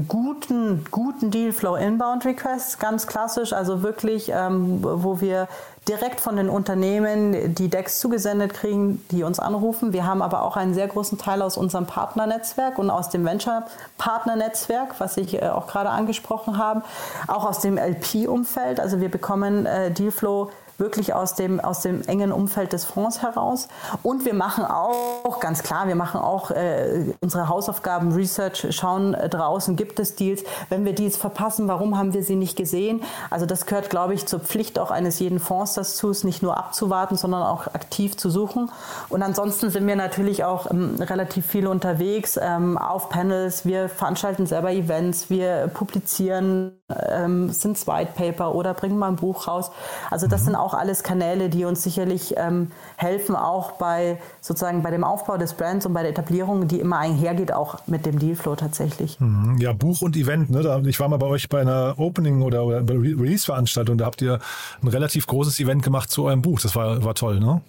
[0.00, 5.48] guten, guten Dealflow Inbound Requests, ganz klassisch, also wirklich, ähm, wo wir
[5.88, 9.92] direkt von den Unternehmen die Decks zugesendet kriegen, die uns anrufen.
[9.92, 14.98] Wir haben aber auch einen sehr großen Teil aus unserem Partnernetzwerk und aus dem Venture-Partner-Netzwerk,
[14.98, 16.82] was ich äh, auch gerade angesprochen habe,
[17.28, 18.80] auch aus dem LP-Umfeld.
[18.80, 23.68] Also wir bekommen äh, Dealflow wirklich aus dem, aus dem engen Umfeld des Fonds heraus.
[24.02, 29.28] Und wir machen auch, ganz klar, wir machen auch äh, unsere Hausaufgaben, Research, schauen äh,
[29.28, 30.44] draußen, gibt es Deals.
[30.68, 33.02] Wenn wir Deals verpassen, warum haben wir sie nicht gesehen?
[33.30, 36.56] Also das gehört, glaube ich, zur Pflicht auch eines jeden Fonds dazu, es nicht nur
[36.56, 38.70] abzuwarten, sondern auch aktiv zu suchen.
[39.08, 43.64] Und ansonsten sind wir natürlich auch ähm, relativ viel unterwegs ähm, auf Panels.
[43.64, 49.48] Wir veranstalten selber Events, wir publizieren, ähm, sind White Paper oder bringen mal ein Buch
[49.48, 49.70] raus.
[50.10, 50.44] Also das mhm.
[50.46, 55.04] sind auch auch alles Kanäle, die uns sicherlich ähm, helfen, auch bei sozusagen bei dem
[55.04, 59.20] Aufbau des Brands und bei der Etablierung, die immer einhergeht, auch mit dem Dealflow tatsächlich.
[59.20, 59.58] Mhm.
[59.60, 60.50] Ja, Buch und Event.
[60.50, 60.82] Ne?
[60.86, 64.40] ich war mal bei euch bei einer Opening oder, oder Release-Veranstaltung, da habt ihr
[64.82, 66.60] ein relativ großes Event gemacht zu eurem Buch.
[66.60, 67.60] Das war, war toll, ne?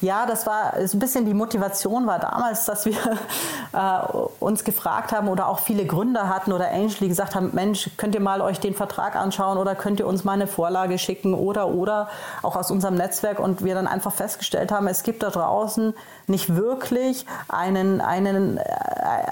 [0.00, 2.96] Ja, das war so ein bisschen die Motivation war damals, dass wir
[3.72, 7.90] äh, uns gefragt haben oder auch viele Gründer hatten oder Angel, die gesagt haben, Mensch,
[7.96, 11.34] könnt ihr mal euch den Vertrag anschauen oder könnt ihr uns mal eine Vorlage schicken
[11.34, 12.08] oder oder
[12.42, 15.94] auch aus unserem Netzwerk und wir dann einfach festgestellt haben, es gibt da draußen
[16.26, 18.62] nicht wirklich einen, einen, äh,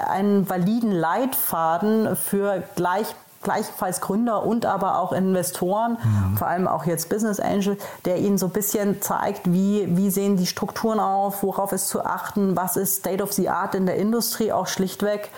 [0.07, 3.07] einen validen Leitfaden für gleich
[3.43, 6.37] gleichfalls Gründer und aber auch Investoren, mhm.
[6.37, 10.37] vor allem auch jetzt Business Angel, der ihnen so ein bisschen zeigt, wie, wie sehen
[10.37, 13.97] die Strukturen auf, worauf ist zu achten, was ist State of the Art in der
[13.97, 15.29] Industrie, auch schlichtweg.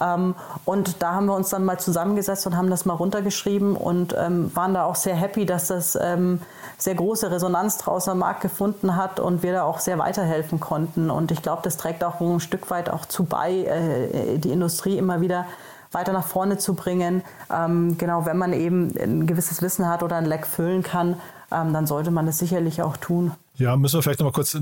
[0.00, 4.14] Ähm, und da haben wir uns dann mal zusammengesetzt und haben das mal runtergeschrieben und
[4.18, 6.40] ähm, waren da auch sehr happy, dass das ähm,
[6.78, 11.10] sehr große Resonanz draußen am Markt gefunden hat und wir da auch sehr weiterhelfen konnten.
[11.10, 14.98] Und ich glaube, das trägt auch ein Stück weit auch zu bei, äh, die Industrie
[14.98, 15.46] immer wieder
[15.94, 17.22] weiter nach vorne zu bringen.
[17.52, 21.16] Ähm, genau, wenn man eben ein gewisses Wissen hat oder ein Leck füllen kann,
[21.52, 23.32] ähm, dann sollte man das sicherlich auch tun.
[23.56, 24.60] Ja, müssen wir vielleicht noch mal kurz, äh,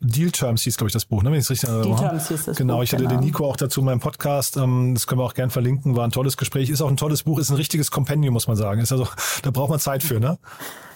[0.00, 1.30] Deal Terms hieß, glaube ich, das Buch, ne?
[1.30, 1.86] wenn ich es richtig erinnere.
[1.86, 3.16] Deal Terms hieß das Genau, Buch, ich hatte genau.
[3.16, 6.04] den Nico auch dazu in meinem Podcast, ähm, das können wir auch gern verlinken, war
[6.04, 8.80] ein tolles Gespräch, ist auch ein tolles Buch, ist ein richtiges Kompendium, muss man sagen.
[8.80, 9.06] Ist also,
[9.42, 10.38] da braucht man Zeit für, ne?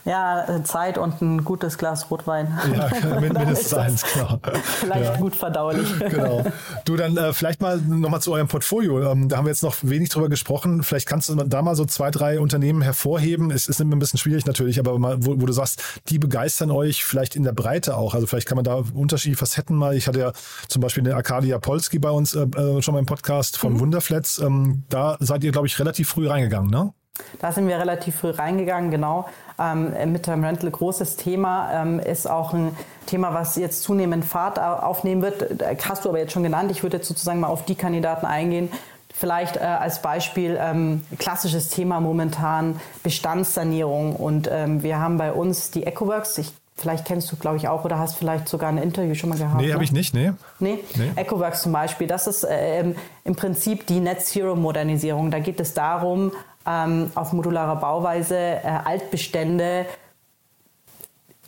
[0.05, 2.59] Ja, äh, Zeit und ein gutes Glas Rotwein.
[2.77, 4.39] Ja, mindestens eins, genau.
[4.63, 5.17] Vielleicht ja.
[5.17, 5.89] gut verdaulich.
[6.15, 6.45] Genau.
[6.85, 9.11] Du, dann äh, vielleicht mal nochmal zu eurem Portfolio.
[9.11, 10.83] Ähm, da haben wir jetzt noch wenig drüber gesprochen.
[10.83, 13.51] Vielleicht kannst du da mal so zwei, drei Unternehmen hervorheben.
[13.51, 16.71] Es ist immer ein bisschen schwierig natürlich, aber mal, wo, wo, du sagst, die begeistern
[16.71, 18.15] euch vielleicht in der Breite auch.
[18.15, 19.97] Also vielleicht kann man da unterschiedliche Facetten mal.
[19.97, 20.33] Ich hatte ja
[20.69, 23.81] zum Beispiel eine Arcadia Polski bei uns äh, äh, schon mal im Podcast von mhm.
[23.81, 24.39] Wunderflats.
[24.39, 26.93] Ähm, da seid ihr, glaube ich, relativ früh reingegangen, ne?
[27.41, 29.29] Da sind wir relativ früh reingegangen, genau.
[29.59, 35.23] Ähm, Midterm Rental, großes Thema, ähm, ist auch ein Thema, was jetzt zunehmend Fahrt aufnehmen
[35.23, 35.63] wird.
[35.89, 36.71] Hast du aber jetzt schon genannt.
[36.71, 38.71] Ich würde jetzt sozusagen mal auf die Kandidaten eingehen.
[39.13, 44.17] Vielleicht äh, als Beispiel ähm, klassisches Thema momentan Bestandssanierung.
[44.17, 46.39] Und ähm, wir haben bei uns die EcoWorks.
[46.39, 49.39] Ich Vielleicht kennst du, glaube ich, auch oder hast vielleicht sogar ein Interview schon mal
[49.39, 49.61] gehabt.
[49.61, 49.75] Nee, ne?
[49.75, 50.33] habe ich nicht, nee.
[50.59, 50.81] Nee?
[50.97, 51.13] nee.
[51.15, 55.31] EcoWorks zum Beispiel, das ist äh, im Prinzip die Net Zero Modernisierung.
[55.31, 56.33] Da geht es darum,
[56.67, 59.87] ähm, auf modularer Bauweise äh, Altbestände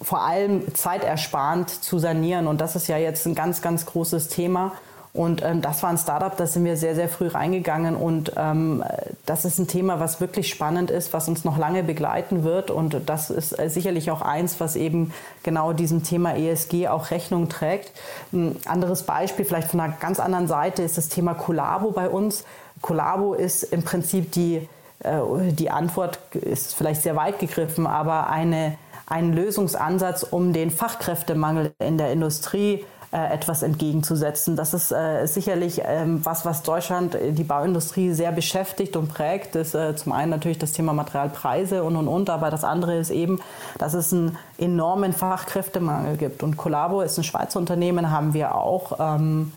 [0.00, 2.46] vor allem zeitersparend zu sanieren.
[2.46, 4.72] Und das ist ja jetzt ein ganz, ganz großes Thema.
[5.16, 7.96] Und ähm, das war ein Startup, da sind wir sehr, sehr früh reingegangen.
[7.96, 8.84] Und ähm,
[9.24, 12.70] das ist ein Thema, was wirklich spannend ist, was uns noch lange begleiten wird.
[12.70, 17.48] Und das ist äh, sicherlich auch eins, was eben genau diesem Thema ESG auch Rechnung
[17.48, 17.92] trägt.
[18.32, 22.44] Ein anderes Beispiel, vielleicht von einer ganz anderen Seite, ist das Thema Collabo bei uns.
[22.82, 24.68] Collabo ist im Prinzip die,
[25.02, 31.98] die Antwort, ist vielleicht sehr weit gegriffen, aber eine, ein Lösungsansatz, um den Fachkräftemangel in
[31.98, 34.56] der Industrie äh, etwas entgegenzusetzen.
[34.56, 39.54] Das ist äh, sicherlich ähm, was, was Deutschland, äh, die Bauindustrie sehr beschäftigt und prägt.
[39.54, 42.98] Das ist äh, zum einen natürlich das Thema Materialpreise und und und, aber das andere
[42.98, 43.40] ist eben,
[43.78, 46.42] dass es einen enormen Fachkräftemangel gibt.
[46.42, 48.98] Und Collabo ist ein Schweizer Unternehmen, haben wir auch.
[48.98, 49.52] Ähm,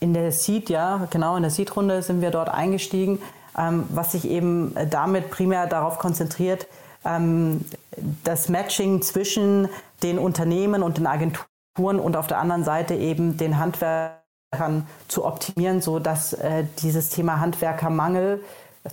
[0.00, 3.18] in der Seed, ja, genau, in der Seed-Runde sind wir dort eingestiegen,
[3.56, 6.66] was sich eben damit primär darauf konzentriert,
[7.04, 7.64] ähm,
[8.24, 9.68] das Matching zwischen
[10.02, 15.80] den Unternehmen und den Agenturen und auf der anderen Seite eben den Handwerkern zu optimieren,
[15.80, 18.42] so dass äh, dieses Thema Handwerkermangel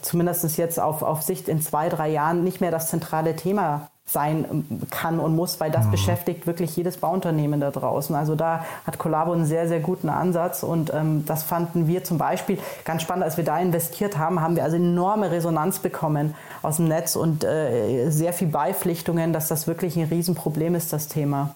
[0.01, 4.45] zumindest jetzt auf, auf Sicht in zwei, drei Jahren nicht mehr das zentrale Thema sein
[4.49, 5.91] ähm, kann und muss, weil das mhm.
[5.91, 8.15] beschäftigt wirklich jedes Bauunternehmen da draußen.
[8.15, 12.17] Also da hat Collabo einen sehr, sehr guten Ansatz und ähm, das fanden wir zum
[12.17, 16.77] Beispiel ganz spannend, als wir da investiert haben, haben wir also enorme Resonanz bekommen aus
[16.77, 21.55] dem Netz und äh, sehr viel Beipflichtungen, dass das wirklich ein Riesenproblem ist, das Thema.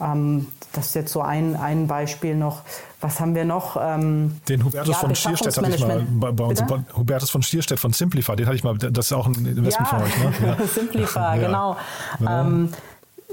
[0.00, 2.62] Ähm, das ist jetzt so ein, ein Beispiel noch.
[3.00, 3.76] Was haben wir noch?
[3.80, 6.60] Ähm, den Hubertus ja, von Stierstedt hatte ich mal bei, uns.
[6.60, 6.84] Bitte?
[6.96, 9.98] Hubertus von Stierstedt von Simplify, den hatte ich mal, das ist auch ein Investment ja,
[9.98, 10.32] von euch, ne?
[10.58, 10.66] Ja.
[10.66, 11.76] Simplify, genau.
[12.20, 12.40] Ja.
[12.42, 12.72] Ähm,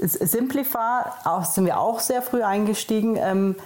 [0.00, 3.16] Simplify auch, sind wir auch sehr früh eingestiegen.
[3.16, 3.56] Ähm,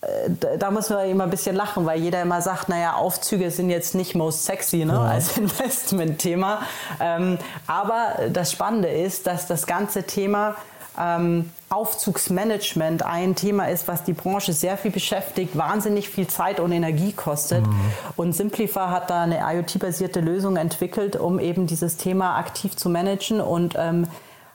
[0.00, 3.70] äh, da muss man immer ein bisschen lachen, weil jeder immer sagt, naja, Aufzüge sind
[3.70, 5.00] jetzt nicht most sexy ne, ja.
[5.00, 6.60] als Investmentthema.
[7.00, 10.56] Ähm, aber das Spannende ist, dass das ganze Thema
[10.98, 16.72] ähm, Aufzugsmanagement ein Thema ist, was die Branche sehr viel beschäftigt, wahnsinnig viel Zeit und
[16.72, 17.66] Energie kostet.
[17.66, 17.80] Mhm.
[18.16, 23.40] Und Simplify hat da eine IoT-basierte Lösung entwickelt, um eben dieses Thema aktiv zu managen
[23.40, 24.06] und ähm,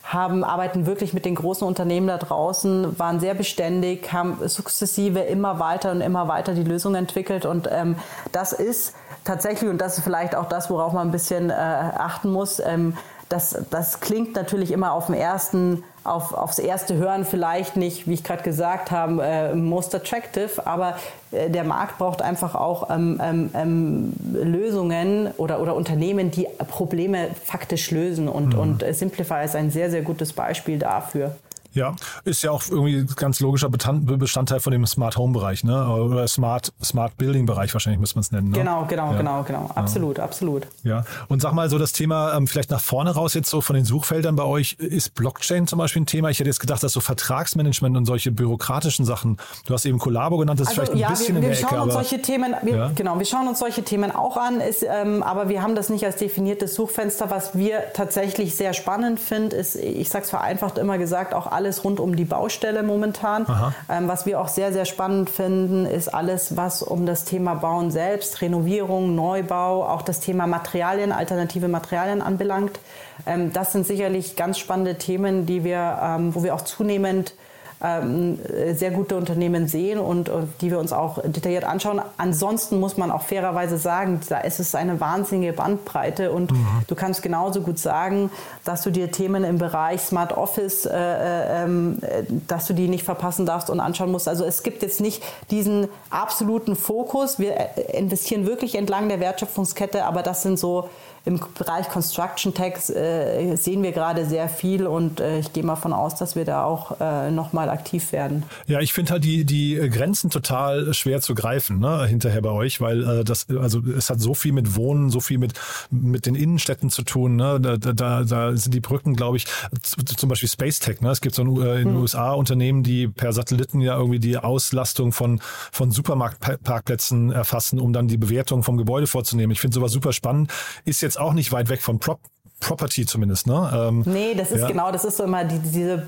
[0.04, 5.60] haben, arbeiten wirklich mit den großen Unternehmen da draußen, waren sehr beständig, haben sukzessive immer
[5.60, 7.46] weiter und immer weiter die Lösung entwickelt.
[7.46, 7.96] Und ähm,
[8.32, 12.32] das ist tatsächlich, und das ist vielleicht auch das, worauf man ein bisschen äh, achten
[12.32, 12.96] muss, ähm,
[13.30, 18.14] das, das klingt natürlich immer auf dem ersten, auf, aufs erste Hören vielleicht nicht, wie
[18.14, 20.98] ich gerade gesagt habe, äh, most attractive, aber
[21.32, 27.30] äh, der Markt braucht einfach auch ähm, ähm, ähm, Lösungen oder, oder Unternehmen, die Probleme
[27.44, 28.60] faktisch lösen und, mhm.
[28.60, 31.36] und äh, Simplify ist ein sehr, sehr gutes Beispiel dafür.
[31.74, 35.88] Ja, ist ja auch irgendwie ganz logischer Bestandteil von dem Smart Home Bereich, ne?
[35.88, 38.50] Oder Smart, Smart Building Bereich wahrscheinlich muss man es nennen.
[38.50, 38.58] Ne?
[38.58, 39.18] Genau, genau, ja.
[39.18, 39.70] genau, genau.
[39.76, 40.24] Absolut, ja.
[40.24, 40.68] absolut.
[40.84, 41.04] Ja.
[41.28, 43.86] Und sag mal so das Thema, ähm, vielleicht nach vorne raus jetzt so von den
[43.86, 46.30] Suchfeldern bei euch, ist Blockchain zum Beispiel ein Thema?
[46.30, 50.38] Ich hätte jetzt gedacht, dass so Vertragsmanagement und solche bürokratischen Sachen, du hast eben Collabo
[50.38, 51.84] genannt, das ist also, vielleicht ein ja, bisschen wir, wir in der schauen Ecke.
[51.84, 55.50] Uns solche Themen, wir, Genau, wir schauen uns solche Themen auch an, ist, ähm, aber
[55.50, 57.30] wir haben das nicht als definiertes Suchfenster.
[57.30, 61.84] Was wir tatsächlich sehr spannend finden, ist, ich sage es vereinfacht immer gesagt, auch alles
[61.84, 63.46] rund um die Bau Baustelle momentan.
[63.90, 67.92] Ähm, was wir auch sehr, sehr spannend finden, ist alles, was um das Thema Bauen
[67.92, 72.80] selbst, Renovierung, Neubau, auch das Thema Materialien, alternative Materialien anbelangt.
[73.26, 77.34] Ähm, das sind sicherlich ganz spannende Themen, die wir, ähm, wo wir auch zunehmend
[77.82, 82.02] sehr gute Unternehmen sehen und, und, die wir uns auch detailliert anschauen.
[82.18, 86.68] Ansonsten muss man auch fairerweise sagen, da ist es eine wahnsinnige Bandbreite und mhm.
[86.88, 88.32] du kannst genauso gut sagen,
[88.66, 92.00] dass du dir Themen im Bereich Smart Office, äh, äh, ähm,
[92.48, 94.28] dass du die nicht verpassen darfst und anschauen musst.
[94.28, 97.40] Also es gibt jetzt nicht diesen absoluten Fokus.
[97.40, 100.90] Wir äh, investieren wirklich entlang der Wertschöpfungskette, aber das sind so
[101.26, 105.76] im Bereich Construction Tax äh, sehen wir gerade sehr viel und äh, ich gehe mal
[105.76, 108.44] von aus, dass wir da auch äh, nochmal aktiv werden.
[108.68, 112.82] Ja, ich finde halt die, die Grenzen total schwer zu greifen, ne, hinterher bei euch,
[112.82, 115.54] weil äh, das, also es hat so viel mit Wohnen, so viel mit,
[115.90, 117.36] mit den Innenstädten zu tun.
[117.36, 117.60] Ne?
[117.60, 119.46] Da, da, da sind die Brücken, glaube ich,
[119.84, 121.02] zum Beispiel Space Tech.
[121.02, 121.10] Ne?
[121.10, 122.02] Es gibt so ein, äh, in den hm.
[122.02, 125.40] USA Unternehmen, die per Satelliten ja irgendwie die Auslastung von,
[125.72, 129.52] von Supermarktparkplätzen erfassen, um dann die Bewertung vom Gebäude vorzunehmen.
[129.52, 130.52] Ich finde sowas super spannend.
[130.86, 132.20] Ist jetzt auch nicht weit weg von Prop
[132.60, 133.72] Property zumindest, ne?
[133.74, 134.68] Ähm, nee, das ist ja.
[134.68, 136.04] genau, das ist so immer die, diese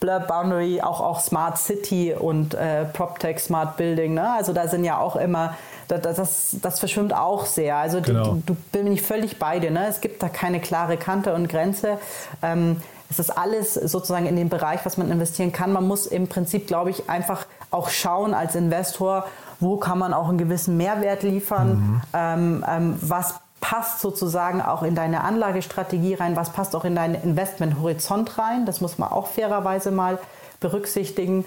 [0.00, 4.32] Blur Boundary, auch, auch Smart City und äh, PropTech Smart Building, ne?
[4.32, 5.54] Also da sind ja auch immer,
[5.88, 7.76] das, das, das verschwimmt auch sehr.
[7.76, 8.34] Also genau.
[8.34, 9.86] du, du bin ich völlig bei dir, ne?
[9.86, 11.98] Es gibt da keine klare Kante und Grenze.
[12.42, 15.72] Ähm, es ist alles sozusagen in dem Bereich, was man investieren kann.
[15.72, 19.26] Man muss im Prinzip, glaube ich, einfach auch schauen als Investor,
[19.60, 22.00] wo kann man auch einen gewissen Mehrwert liefern, mhm.
[22.14, 27.14] ähm, ähm, was passt sozusagen auch in deine Anlagestrategie rein, was passt auch in deinen
[27.14, 28.66] Investmenthorizont rein.
[28.66, 30.18] Das muss man auch fairerweise mal
[30.60, 31.46] berücksichtigen.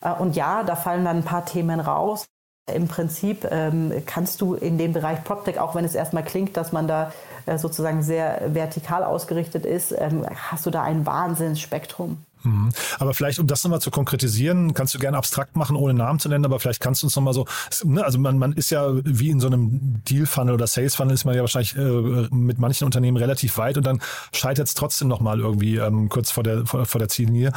[0.00, 2.26] Äh, und ja, da fallen dann ein paar Themen raus.
[2.72, 6.70] im Prinzip ähm, kannst du in dem Bereich PropTech, auch wenn es erstmal klingt, dass
[6.70, 7.12] man da
[7.46, 12.18] äh, sozusagen sehr vertikal ausgerichtet ist, ähm, hast du da ein Wahnsinnsspektrum.
[12.42, 12.70] Mhm.
[12.98, 16.28] Aber vielleicht, um das nochmal zu konkretisieren, kannst du gerne abstrakt machen, ohne Namen zu
[16.28, 17.46] nennen, aber vielleicht kannst du uns nochmal so,
[17.84, 21.34] ne, also man, man ist ja wie in so einem Deal-Funnel oder Sales-Funnel ist man
[21.34, 24.00] ja wahrscheinlich äh, mit manchen Unternehmen relativ weit und dann
[24.32, 27.52] scheitert es trotzdem nochmal irgendwie ähm, kurz vor der, vor, vor der Ziellinie.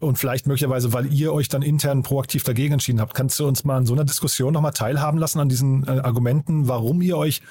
[0.00, 3.64] Und vielleicht möglicherweise, weil ihr euch dann intern proaktiv dagegen entschieden habt, kannst du uns
[3.64, 7.42] mal in so einer Diskussion nochmal teilhaben lassen an diesen äh, Argumenten, warum ihr euch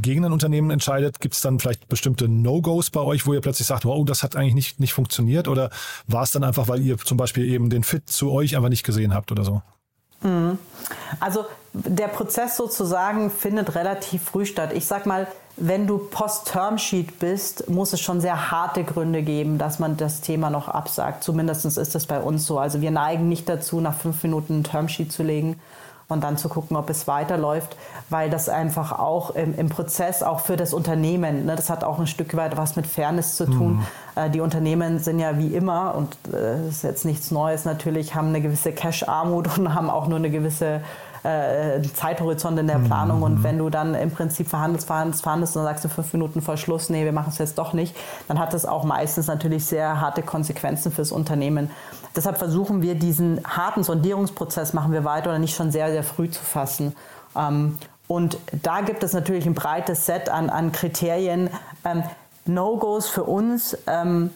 [0.00, 3.66] gegen ein Unternehmen entscheidet, gibt es dann vielleicht bestimmte No-Gos bei euch, wo ihr plötzlich
[3.66, 5.48] sagt, wow, das hat eigentlich nicht, nicht funktioniert?
[5.48, 5.70] Oder
[6.06, 8.84] war es dann einfach, weil ihr zum Beispiel eben den Fit zu euch einfach nicht
[8.84, 9.62] gesehen habt oder so?
[10.22, 10.58] Mhm.
[11.20, 14.72] Also der Prozess sozusagen findet relativ früh statt.
[14.72, 15.26] Ich sag mal,
[15.56, 20.50] wenn du Post-Term-Sheet bist, muss es schon sehr harte Gründe geben, dass man das Thema
[20.50, 21.24] noch absagt.
[21.24, 22.58] Zumindest ist das bei uns so.
[22.58, 25.60] Also wir neigen nicht dazu, nach fünf Minuten ein Termsheet zu legen
[26.08, 27.76] und dann zu gucken, ob es weiterläuft,
[28.08, 31.98] weil das einfach auch im, im Prozess, auch für das Unternehmen, ne, das hat auch
[31.98, 33.76] ein Stück weit was mit Fairness zu tun.
[33.76, 33.86] Mhm.
[34.14, 38.14] Äh, die Unternehmen sind ja wie immer, und äh, das ist jetzt nichts Neues natürlich,
[38.14, 40.80] haben eine gewisse Cash-Armut und haben auch nur eine gewisse
[41.22, 43.18] äh, Zeithorizont in der Planung.
[43.18, 43.22] Mhm.
[43.22, 46.42] Und wenn du dann im Prinzip verhandelst, verhandelst, verhandelst und dann sagst du fünf Minuten
[46.42, 47.96] vor Schluss, nee, wir machen es jetzt doch nicht,
[48.28, 51.70] dann hat das auch meistens natürlich sehr harte Konsequenzen fürs Unternehmen.
[52.16, 56.30] Deshalb versuchen wir diesen harten Sondierungsprozess, machen wir weiter oder nicht schon sehr, sehr früh
[56.30, 56.94] zu fassen.
[57.36, 61.50] Ähm, und da gibt es natürlich ein breites Set an, an Kriterien.
[61.84, 62.02] Ähm,
[62.46, 63.76] No-Gos für uns.
[63.86, 64.30] Ähm,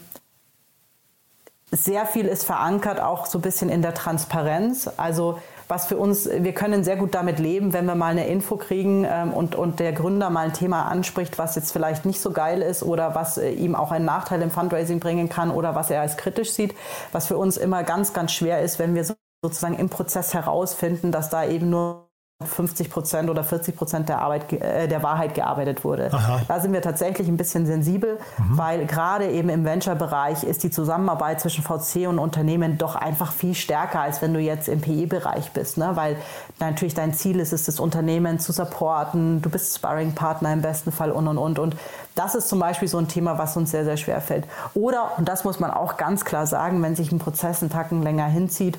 [1.70, 4.90] sehr viel ist verankert auch so ein bisschen in der Transparenz.
[4.98, 5.38] Also
[5.72, 9.06] was für uns, wir können sehr gut damit leben, wenn wir mal eine Info kriegen
[9.08, 12.60] ähm, und, und der Gründer mal ein Thema anspricht, was jetzt vielleicht nicht so geil
[12.60, 16.02] ist oder was äh, ihm auch einen Nachteil im Fundraising bringen kann oder was er
[16.02, 16.74] als kritisch sieht.
[17.10, 19.06] Was für uns immer ganz, ganz schwer ist, wenn wir
[19.42, 22.01] sozusagen im Prozess herausfinden, dass da eben nur
[22.42, 26.12] 50 Prozent oder 40 Prozent der, Arbeit, äh, der Wahrheit gearbeitet wurde.
[26.12, 26.40] Aha.
[26.48, 28.58] Da sind wir tatsächlich ein bisschen sensibel, mhm.
[28.58, 33.54] weil gerade eben im Venture-Bereich ist die Zusammenarbeit zwischen VC und Unternehmen doch einfach viel
[33.54, 35.78] stärker, als wenn du jetzt im PE-Bereich bist.
[35.78, 35.90] Ne?
[35.94, 36.16] Weil
[36.60, 41.10] natürlich dein Ziel ist es, das Unternehmen zu supporten, du bist Sparring-Partner im besten Fall
[41.10, 41.58] und und und.
[41.58, 41.76] Und
[42.14, 44.46] das ist zum Beispiel so ein Thema, was uns sehr, sehr schwer fällt.
[44.74, 48.02] Oder, und das muss man auch ganz klar sagen, wenn sich ein Prozess einen Tacken
[48.02, 48.78] länger hinzieht,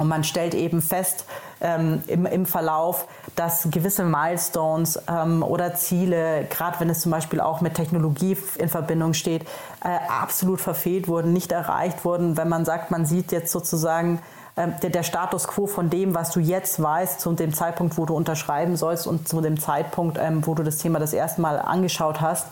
[0.00, 1.26] und man stellt eben fest
[1.60, 7.40] ähm, im, im Verlauf, dass gewisse Milestones ähm, oder Ziele, gerade wenn es zum Beispiel
[7.40, 9.42] auch mit Technologie in Verbindung steht,
[9.84, 12.38] äh, absolut verfehlt wurden, nicht erreicht wurden.
[12.38, 14.20] Wenn man sagt, man sieht jetzt sozusagen
[14.56, 18.06] ähm, der, der, Status quo von dem, was du jetzt weißt, zu dem Zeitpunkt, wo
[18.06, 21.58] du unterschreiben sollst und zu dem Zeitpunkt, ähm, wo du das Thema das erste Mal
[21.58, 22.46] angeschaut hast,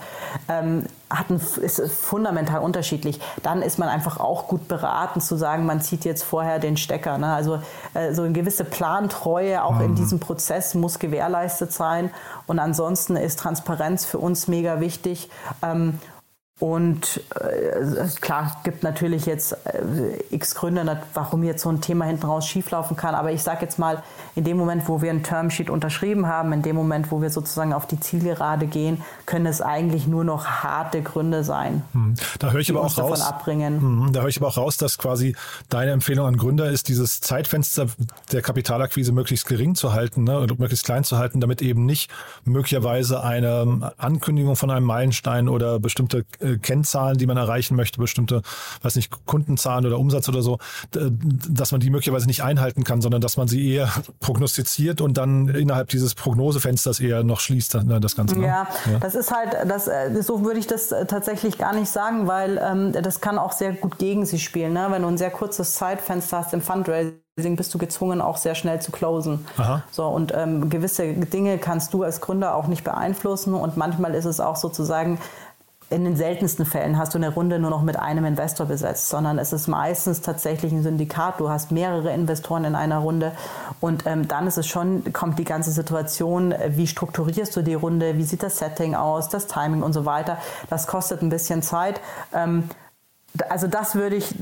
[0.49, 3.21] ähm, hat ein, ist fundamental unterschiedlich.
[3.43, 7.19] Dann ist man einfach auch gut beraten zu sagen, man zieht jetzt vorher den Stecker.
[7.19, 7.33] Ne?
[7.33, 7.61] Also
[7.95, 9.85] äh, so eine gewisse Plantreue auch mhm.
[9.85, 12.11] in diesem Prozess muss gewährleistet sein.
[12.47, 15.31] Und ansonsten ist Transparenz für uns mega wichtig.
[15.63, 15.99] Ähm,
[16.61, 22.05] und äh, klar, es gibt natürlich jetzt äh, x Gründe, warum jetzt so ein Thema
[22.05, 23.15] hinten raus schieflaufen kann.
[23.15, 24.03] Aber ich sage jetzt mal,
[24.35, 27.73] in dem Moment, wo wir ein Termsheet unterschrieben haben, in dem Moment, wo wir sozusagen
[27.73, 31.85] auf die Zielgerade gehen, können es eigentlich nur noch harte Gründe sein.
[31.93, 32.15] Hm.
[32.41, 33.21] Da höre ich aber auch raus.
[33.21, 33.81] Abbringen.
[33.81, 34.13] Hm.
[34.13, 35.37] Da höre ich aber auch raus, dass quasi
[35.69, 37.87] deine Empfehlung an Gründer ist, dieses Zeitfenster
[38.33, 42.11] der Kapitalakquise möglichst gering zu halten, ne, oder möglichst klein zu halten, damit eben nicht
[42.45, 48.01] möglicherweise eine Ankündigung von einem Meilenstein oder bestimmte äh, äh, Kennzahlen, die man erreichen möchte,
[48.01, 48.43] bestimmte,
[48.83, 50.59] weiß nicht, Kundenzahlen oder Umsatz oder so,
[50.91, 53.91] dass man die möglicherweise nicht einhalten kann, sondern dass man sie eher
[54.21, 58.39] prognostiziert und dann innerhalb dieses Prognosefensters eher noch schließt, ne, das Ganze.
[58.39, 58.47] Ne?
[58.47, 61.91] Ja, ja, das ist halt, das, äh, so würde ich das äh, tatsächlich gar nicht
[61.91, 64.73] sagen, weil ähm, das kann auch sehr gut gegen sie spielen.
[64.73, 64.87] Ne?
[64.91, 68.81] Wenn du ein sehr kurzes Zeitfenster hast im Fundraising, bist du gezwungen, auch sehr schnell
[68.81, 69.47] zu closen.
[69.57, 69.85] Aha.
[69.91, 73.55] So, und ähm, gewisse Dinge kannst du als Gründer auch nicht beeinflussen.
[73.55, 75.19] Und manchmal ist es auch sozusagen
[75.91, 79.39] in den seltensten Fällen hast du eine Runde nur noch mit einem Investor besetzt, sondern
[79.39, 81.41] es ist meistens tatsächlich ein Syndikat.
[81.41, 83.33] Du hast mehrere Investoren in einer Runde
[83.81, 88.19] und ähm, dann ist es schon, kommt die ganze Situation, wie strukturierst du die Runde,
[88.19, 90.37] wie sieht das Setting aus, das Timing und so weiter.
[90.69, 92.01] Das kostet ein bisschen Zeit.
[92.35, 92.69] Ähm,
[93.49, 94.35] also das würde ich,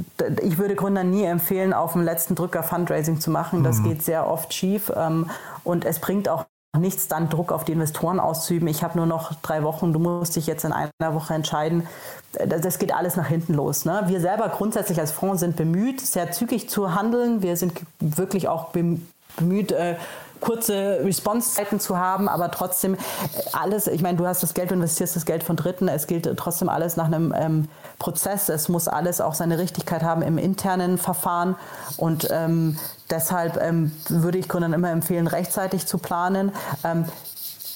[0.42, 3.62] ich würde Gründern nie empfehlen, auf dem letzten Drücker Fundraising zu machen.
[3.62, 3.84] Das mhm.
[3.84, 5.30] geht sehr oft schief ähm,
[5.62, 8.68] und es bringt auch nichts dann Druck auf die Investoren auszuüben.
[8.68, 11.86] Ich habe nur noch drei Wochen, du musst dich jetzt in einer Woche entscheiden.
[12.46, 13.84] Das geht alles nach hinten los.
[13.84, 14.02] Ne?
[14.06, 17.42] Wir selber grundsätzlich als Fonds sind bemüht, sehr zügig zu handeln.
[17.42, 19.96] Wir sind wirklich auch bemüht, äh,
[20.40, 22.98] kurze Response-Zeiten zu haben, aber trotzdem äh,
[23.52, 26.28] alles, ich meine, du hast das Geld, du investierst das Geld von Dritten, es gilt
[26.36, 27.68] trotzdem alles nach einem ähm,
[27.98, 31.56] Prozess, es muss alles auch seine Richtigkeit haben im internen Verfahren
[31.96, 32.78] und ähm,
[33.10, 36.52] deshalb ähm, würde ich Gründern immer empfehlen, rechtzeitig zu planen.
[36.84, 37.04] Ähm,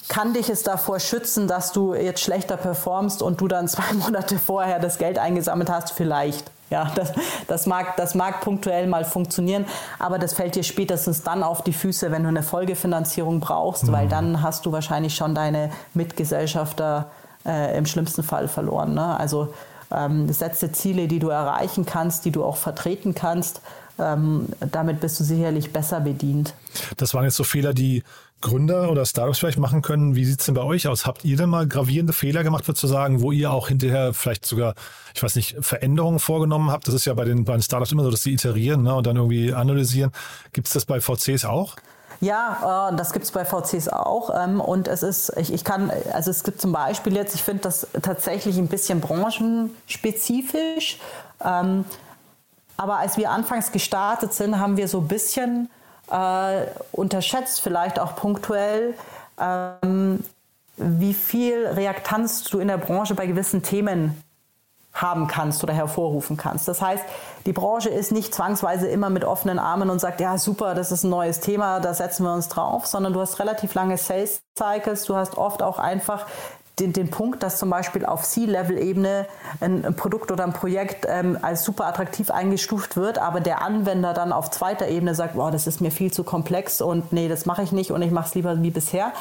[0.07, 4.37] kann dich es davor schützen, dass du jetzt schlechter performst und du dann zwei Monate
[4.37, 5.91] vorher das Geld eingesammelt hast?
[5.91, 6.51] Vielleicht.
[6.69, 7.11] Ja, das,
[7.47, 9.65] das, mag, das mag punktuell mal funktionieren,
[9.99, 13.91] aber das fällt dir spätestens dann auf die Füße, wenn du eine Folgefinanzierung brauchst, mhm.
[13.91, 17.07] weil dann hast du wahrscheinlich schon deine Mitgesellschafter
[17.45, 18.93] äh, im schlimmsten Fall verloren.
[18.93, 19.19] Ne?
[19.19, 19.53] Also
[19.91, 23.61] ähm, setze Ziele, die du erreichen kannst, die du auch vertreten kannst.
[24.01, 26.53] Ähm, damit bist du sicherlich besser bedient.
[26.97, 28.03] Das waren jetzt so Fehler, die
[28.41, 30.15] Gründer oder Startups vielleicht machen können.
[30.15, 31.05] Wie sieht es denn bei euch aus?
[31.05, 34.45] Habt ihr denn mal gravierende Fehler gemacht, würde zu sagen, wo ihr auch hinterher vielleicht
[34.45, 34.73] sogar,
[35.13, 36.87] ich weiß nicht, Veränderungen vorgenommen habt?
[36.87, 39.05] Das ist ja bei den, bei den Startups immer so, dass sie iterieren ne, und
[39.05, 40.11] dann irgendwie analysieren.
[40.53, 41.75] Gibt es das bei VCs auch?
[42.19, 44.31] Ja, äh, das gibt es bei VCs auch.
[44.35, 47.63] Ähm, und es ist, ich, ich kann, also es gibt zum Beispiel jetzt, ich finde
[47.63, 50.99] das tatsächlich ein bisschen branchenspezifisch.
[52.81, 55.69] Aber als wir anfangs gestartet sind, haben wir so ein bisschen
[56.09, 58.95] äh, unterschätzt, vielleicht auch punktuell,
[59.39, 60.23] ähm,
[60.77, 64.23] wie viel Reaktanz du in der Branche bei gewissen Themen
[64.93, 66.67] haben kannst oder hervorrufen kannst.
[66.67, 67.03] Das heißt,
[67.45, 71.03] die Branche ist nicht zwangsweise immer mit offenen Armen und sagt, ja super, das ist
[71.03, 75.03] ein neues Thema, da setzen wir uns drauf, sondern du hast relativ lange Sales Cycles,
[75.03, 76.25] du hast oft auch einfach
[76.81, 79.27] den, den Punkt, dass zum Beispiel auf C-Level-Ebene
[79.59, 84.13] ein, ein, Produkt oder ein Projekt ähm, als super attraktiv eingestuft wird, aber der Anwender
[84.13, 87.45] dann auf zweiter Ebene sagt, wow, das ist mir viel zu komplex und nee, das
[87.45, 89.13] mache ich nicht und ich mache es lieber wie bisher.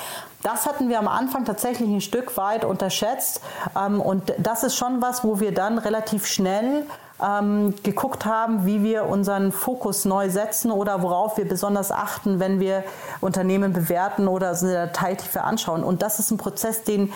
[0.42, 3.42] Das hatten wir am Anfang tatsächlich ein Stück weit unterschätzt
[3.78, 6.86] ähm, und das ist schon was, wo wir dann relativ schnell
[7.22, 12.60] ähm, geguckt haben, wie wir unseren Fokus neu setzen oder worauf wir besonders achten, wenn
[12.60, 12.84] wir
[13.20, 15.84] Unternehmen bewerten oder so eine Detailtiefe anschauen.
[15.84, 17.12] Und das ist ein Prozess, den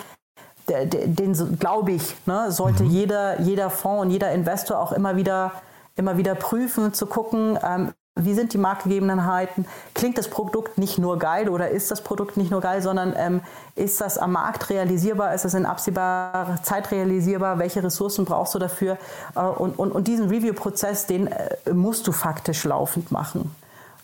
[0.67, 2.89] den glaube ich, ne, sollte mhm.
[2.89, 5.51] jeder, jeder Fonds und jeder Investor auch immer wieder,
[5.95, 9.65] immer wieder prüfen, zu gucken, ähm, wie sind die Marktgegebenheiten?
[9.93, 13.41] Klingt das Produkt nicht nur geil oder ist das Produkt nicht nur geil, sondern ähm,
[13.75, 15.33] ist das am Markt realisierbar?
[15.33, 17.59] Ist es in absehbarer Zeit realisierbar?
[17.59, 18.97] Welche Ressourcen brauchst du dafür?
[19.35, 23.53] Äh, und, und, und diesen Review-Prozess, den äh, musst du faktisch laufend machen.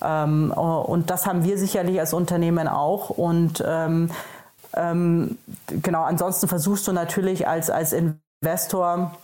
[0.01, 3.12] Ähm, und das haben wir sicherlich als Unternehmen auch.
[3.12, 4.09] Und ähm,
[4.76, 9.17] ähm, genau, ansonsten versuchst du natürlich als, als Investor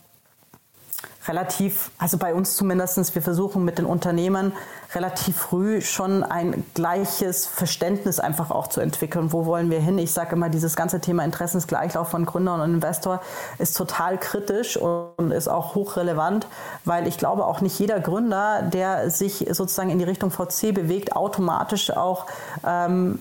[1.28, 4.52] relativ, also bei uns zumindest, wir versuchen mit den Unternehmen
[4.94, 9.32] relativ früh schon ein gleiches Verständnis einfach auch zu entwickeln.
[9.32, 9.98] Wo wollen wir hin?
[9.98, 13.20] Ich sage immer, dieses ganze Thema Interessensgleichlauf von Gründer und Investor
[13.58, 16.46] ist total kritisch und ist auch hochrelevant,
[16.84, 21.14] weil ich glaube auch nicht jeder Gründer, der sich sozusagen in die Richtung VC bewegt,
[21.14, 22.26] automatisch auch
[22.66, 23.18] ähm,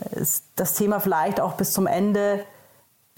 [0.56, 2.40] das Thema vielleicht auch bis zum Ende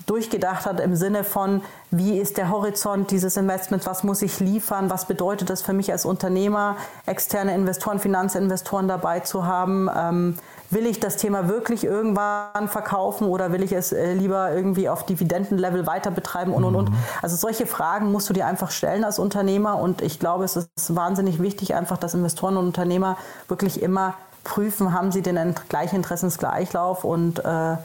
[0.05, 4.89] durchgedacht hat im Sinne von, wie ist der Horizont dieses Investments, was muss ich liefern,
[4.89, 9.89] was bedeutet das für mich als Unternehmer, externe Investoren, Finanzinvestoren dabei zu haben.
[9.95, 10.37] Ähm,
[10.71, 15.05] will ich das Thema wirklich irgendwann verkaufen oder will ich es äh, lieber irgendwie auf
[15.05, 16.89] Dividendenlevel weiter betreiben und und und.
[16.89, 16.95] Mhm.
[17.21, 20.95] Also solche Fragen musst du dir einfach stellen als Unternehmer und ich glaube, es ist
[20.95, 27.03] wahnsinnig wichtig einfach, dass Investoren und Unternehmer wirklich immer prüfen, haben sie den gleichen Interessensgleichlauf
[27.03, 27.77] und äh,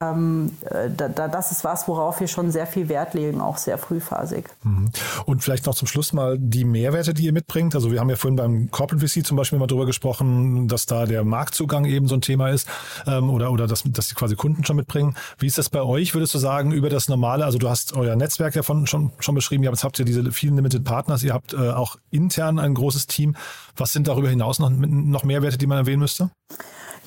[0.00, 3.78] ähm, äh, da, das ist was, worauf wir schon sehr viel Wert legen, auch sehr
[3.78, 4.48] frühphasig.
[4.62, 4.90] Mhm.
[5.26, 7.74] Und vielleicht noch zum Schluss mal die Mehrwerte, die ihr mitbringt.
[7.74, 11.06] Also wir haben ja vorhin beim Corporate VC zum Beispiel mal drüber gesprochen, dass da
[11.06, 12.68] der Marktzugang eben so ein Thema ist
[13.06, 15.16] ähm, oder, oder dass, dass die quasi Kunden schon mitbringen.
[15.38, 18.14] Wie ist das bei euch, würdest du sagen, über das normale, also du hast euer
[18.14, 21.54] Netzwerk ja von, schon, schon beschrieben, jetzt habt ihr diese vielen Limited Partners, ihr habt
[21.54, 23.36] äh, auch intern ein großes Team.
[23.76, 26.30] Was sind darüber hinaus noch, noch Mehrwerte, die man erwähnen müsste?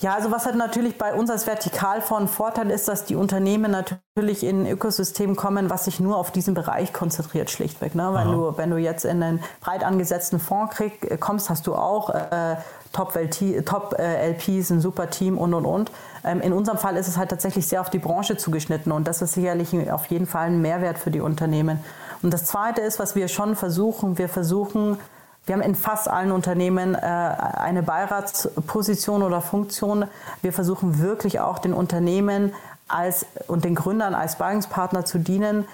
[0.02, 4.44] Ja, also was halt natürlich bei uns als Vertikalfonds Vorteil ist, dass die Unternehmen natürlich
[4.44, 7.96] in ein Ökosystem kommen, was sich nur auf diesen Bereich konzentriert, schlichtweg.
[7.96, 8.12] Ne?
[8.14, 11.76] Wenn, du, wenn du jetzt in einen breit angesetzten Fonds krieg, äh, kommst, hast du
[11.76, 12.58] auch äh,
[12.92, 15.92] Top-LPs, Top, äh, LPs, ein super Team und und und.
[16.26, 19.22] Ähm, in unserem Fall ist es halt tatsächlich sehr auf die Branche zugeschnitten und das
[19.22, 21.80] ist sicherlich auf jeden Fall ein Mehrwert für die Unternehmen.
[22.22, 24.98] Und das Zweite ist, was wir schon versuchen, wir versuchen,
[25.46, 30.06] wir haben in fast allen Unternehmen äh, eine Beiratsposition oder Funktion.
[30.42, 32.54] Wir versuchen wirklich auch den Unternehmen
[32.88, 35.66] als, und den Gründern als Beiungspartner zu dienen.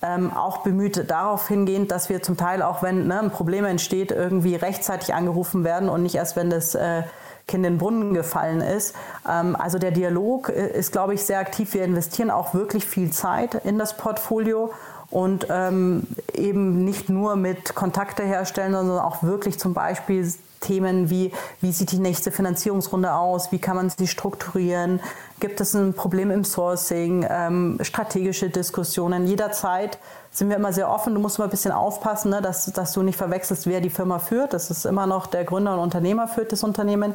[0.00, 4.12] Ähm, auch bemüht darauf hingehend, dass wir zum Teil auch, wenn ne, ein Problem entsteht,
[4.12, 7.02] irgendwie rechtzeitig angerufen werden und nicht erst, wenn das äh,
[7.48, 8.94] Kind in den Brunnen gefallen ist.
[9.28, 11.74] Ähm, also der Dialog äh, ist, glaube ich, sehr aktiv.
[11.74, 14.72] Wir investieren auch wirklich viel Zeit in das Portfolio
[15.10, 20.30] und ähm, eben nicht nur mit Kontakte herstellen, sondern auch wirklich zum Beispiel
[20.60, 25.00] Themen wie, wie sieht die nächste Finanzierungsrunde aus, wie kann man sie strukturieren,
[25.40, 29.26] gibt es ein Problem im Sourcing, ähm, strategische Diskussionen.
[29.26, 29.98] Jederzeit
[30.30, 31.14] sind wir immer sehr offen.
[31.14, 34.18] Du musst immer ein bisschen aufpassen, ne, dass, dass du nicht verwechselst, wer die Firma
[34.18, 34.52] führt.
[34.52, 37.14] Das ist immer noch der Gründer und Unternehmer führt das Unternehmen.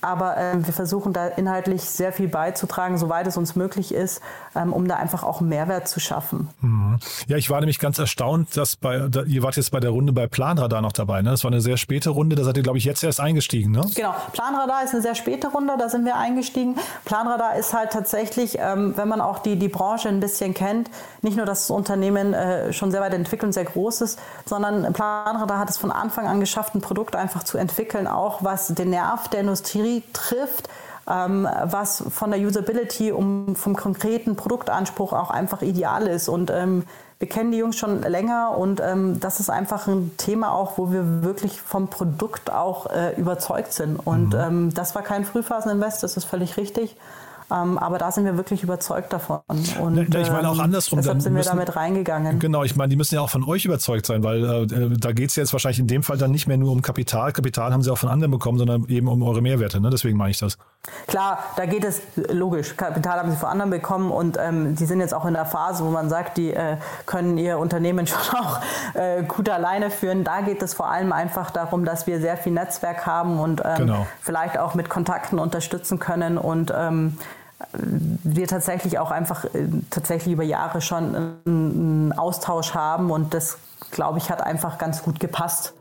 [0.00, 4.20] Aber ähm, wir versuchen da inhaltlich sehr viel beizutragen, soweit es uns möglich ist,
[4.54, 6.48] ähm, um da einfach auch einen Mehrwert zu schaffen.
[6.60, 7.00] Mhm.
[7.26, 10.12] Ja, ich war nämlich ganz erstaunt, dass bei, da, ihr wart jetzt bei der Runde
[10.12, 11.22] bei Planradar noch dabei.
[11.22, 11.30] Ne?
[11.30, 13.72] Das war eine sehr späte Runde, da seid ihr, glaube ich, jetzt erst eingestiegen.
[13.72, 13.84] Ne?
[13.96, 16.76] Genau, Planradar ist eine sehr späte Runde, da sind wir eingestiegen.
[17.04, 20.90] Planradar ist halt tatsächlich, ähm, wenn man auch die, die Branche ein bisschen kennt,
[21.22, 24.92] nicht nur, dass das Unternehmen äh, schon sehr weit entwickelt und sehr groß ist, sondern
[24.92, 28.90] Planradar hat es von Anfang an geschafft, ein Produkt einfach zu entwickeln, auch was den
[28.90, 30.68] Nerv der Industrie Industrie trifft,
[31.10, 36.28] ähm, was von der Usability um vom konkreten Produktanspruch auch einfach ideal ist.
[36.28, 36.84] Und ähm,
[37.18, 40.92] wir kennen die Jungs schon länger und ähm, das ist einfach ein Thema auch, wo
[40.92, 43.96] wir wirklich vom Produkt auch äh, überzeugt sind.
[43.96, 44.40] Und mhm.
[44.40, 46.96] Ähm, das war kein Frühphaseninvest, das ist völlig richtig.
[47.50, 49.40] Ähm, aber da sind wir wirklich überzeugt davon.
[49.80, 50.98] Und, ne, ich meine auch ähm, andersrum.
[50.98, 52.38] Deshalb sind müssen, wir damit reingegangen.
[52.38, 55.12] Genau, ich meine, die müssen ja auch von euch überzeugt sein, weil äh, äh da
[55.12, 57.32] geht es jetzt wahrscheinlich in dem Fall dann nicht mehr nur um Kapital.
[57.32, 59.80] Kapital haben sie auch von anderen bekommen, sondern eben um eure Mehrwerte.
[59.80, 59.88] Ne?
[59.90, 60.58] Deswegen meine ich das.
[61.06, 62.76] Klar, da geht es logisch.
[62.76, 65.84] Kapital haben sie von anderen bekommen und ähm, die sind jetzt auch in der Phase,
[65.84, 66.76] wo man sagt, die äh,
[67.06, 68.60] können ihr Unternehmen schon auch
[68.94, 70.22] äh, gut alleine führen.
[70.24, 73.76] Da geht es vor allem einfach darum, dass wir sehr viel Netzwerk haben und ähm,
[73.78, 74.06] genau.
[74.20, 77.16] vielleicht auch mit Kontakten unterstützen können und ähm,
[77.76, 83.58] wir tatsächlich auch einfach äh, tatsächlich über Jahre schon einen Austausch haben und das,
[83.90, 85.74] glaube ich, hat einfach ganz gut gepasst.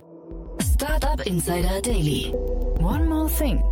[0.73, 2.33] Startup Insider Daily.
[2.79, 3.63] One more thing.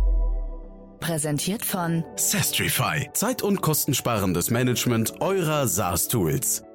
[1.00, 3.10] Präsentiert von Sestrify.
[3.12, 6.65] Zeit- und kostensparendes Management eurer SaaS-Tools.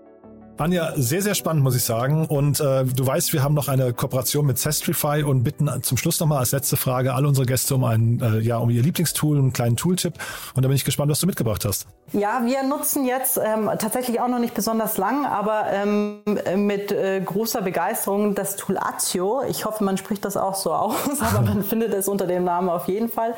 [0.62, 2.26] Anja, sehr, sehr spannend, muss ich sagen.
[2.28, 6.20] Und äh, du weißt, wir haben noch eine Kooperation mit Sestrify und bitten zum Schluss
[6.20, 9.54] nochmal als letzte Frage alle unsere Gäste um ein, äh, ja, um ihr Lieblingstool, einen
[9.54, 10.14] kleinen Tooltip.
[10.54, 11.88] Und da bin ich gespannt, was du mitgebracht hast.
[12.14, 16.20] Ja, wir nutzen jetzt ähm, tatsächlich auch noch nicht besonders lang, aber ähm,
[16.58, 19.41] mit äh, großer Begeisterung das Tool Azio.
[19.49, 22.70] Ich hoffe, man spricht das auch so aus, aber man findet es unter dem Namen
[22.70, 23.34] auf jeden Fall.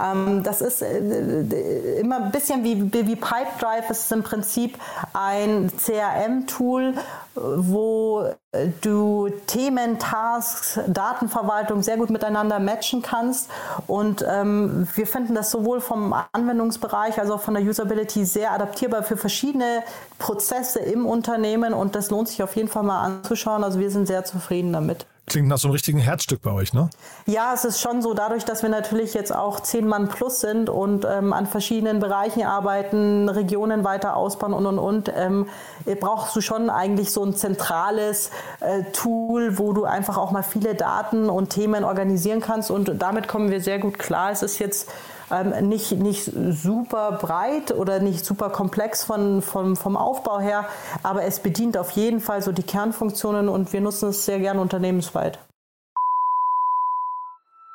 [0.00, 3.84] Ähm, das ist äh, immer ein bisschen wie, wie Pipedrive.
[3.90, 4.78] Es ist im Prinzip
[5.12, 6.94] ein CRM-Tool Tool,
[7.34, 8.24] wo
[8.82, 13.50] du Themen, Tasks, Datenverwaltung sehr gut miteinander matchen kannst.
[13.86, 19.02] Und ähm, wir finden das sowohl vom Anwendungsbereich als auch von der Usability sehr adaptierbar
[19.02, 19.82] für verschiedene
[20.18, 21.72] Prozesse im Unternehmen.
[21.72, 23.64] Und das lohnt sich auf jeden Fall mal anzuschauen.
[23.64, 25.06] Also wir sind sehr zufrieden damit.
[25.28, 26.90] Klingt nach so einem richtigen Herzstück bei euch, ne?
[27.26, 30.70] Ja, es ist schon so, dadurch, dass wir natürlich jetzt auch zehn Mann plus sind
[30.70, 35.46] und ähm, an verschiedenen Bereichen arbeiten, Regionen weiter ausbauen und und und, ähm,
[36.00, 40.74] brauchst du schon eigentlich so ein zentrales äh, Tool, wo du einfach auch mal viele
[40.74, 44.30] Daten und Themen organisieren kannst und damit kommen wir sehr gut klar.
[44.30, 44.88] Es ist jetzt
[45.30, 50.66] ähm, nicht, nicht super breit oder nicht super komplex von, von, vom Aufbau her,
[51.02, 54.58] aber es bedient auf jeden Fall so die Kernfunktionen und wir nutzen es sehr gern
[54.58, 55.38] unternehmensweit.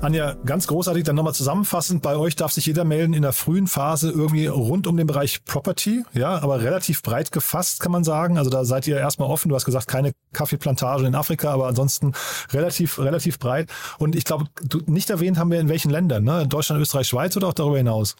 [0.00, 3.66] Anja, ganz großartig, dann nochmal zusammenfassend, bei euch darf sich jeder melden in der frühen
[3.66, 8.38] Phase irgendwie rund um den Bereich Property, ja, aber relativ breit gefasst, kann man sagen.
[8.38, 9.50] Also da seid ihr erstmal offen.
[9.50, 12.14] Du hast gesagt, keine Kaffeeplantagen in Afrika, aber ansonsten
[12.52, 13.68] relativ, relativ breit.
[13.98, 14.46] Und ich glaube,
[14.86, 16.46] nicht erwähnt haben wir in welchen Ländern, ne?
[16.46, 18.16] Deutschland, Österreich, Schweiz oder auch darüber hinaus?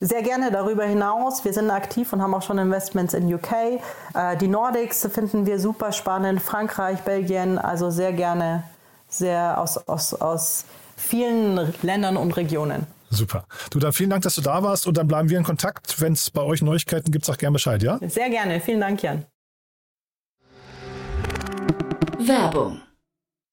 [0.00, 1.44] Sehr gerne darüber hinaus.
[1.44, 3.80] Wir sind aktiv und haben auch schon Investments in UK.
[4.14, 6.40] Äh, die Nordics finden wir super spannend.
[6.40, 8.62] Frankreich, Belgien, also sehr gerne,
[9.08, 10.64] sehr aus, aus, aus
[10.98, 12.86] vielen Ländern und Regionen.
[13.10, 13.46] Super.
[13.70, 16.00] Du, dann vielen Dank, dass du da warst und dann bleiben wir in Kontakt.
[16.00, 17.98] Wenn es bei euch Neuigkeiten gibt, sag gerne Bescheid, ja?
[18.06, 18.60] Sehr gerne.
[18.60, 19.24] Vielen Dank, Jan.
[22.18, 22.82] Werbung.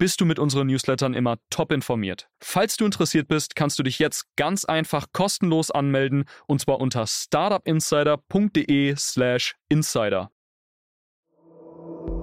[0.00, 2.30] bist du mit unseren Newslettern immer top informiert.
[2.42, 7.06] Falls du interessiert bist, kannst du dich jetzt ganz einfach kostenlos anmelden und zwar unter
[7.06, 10.30] startupinsider.de/slash insider.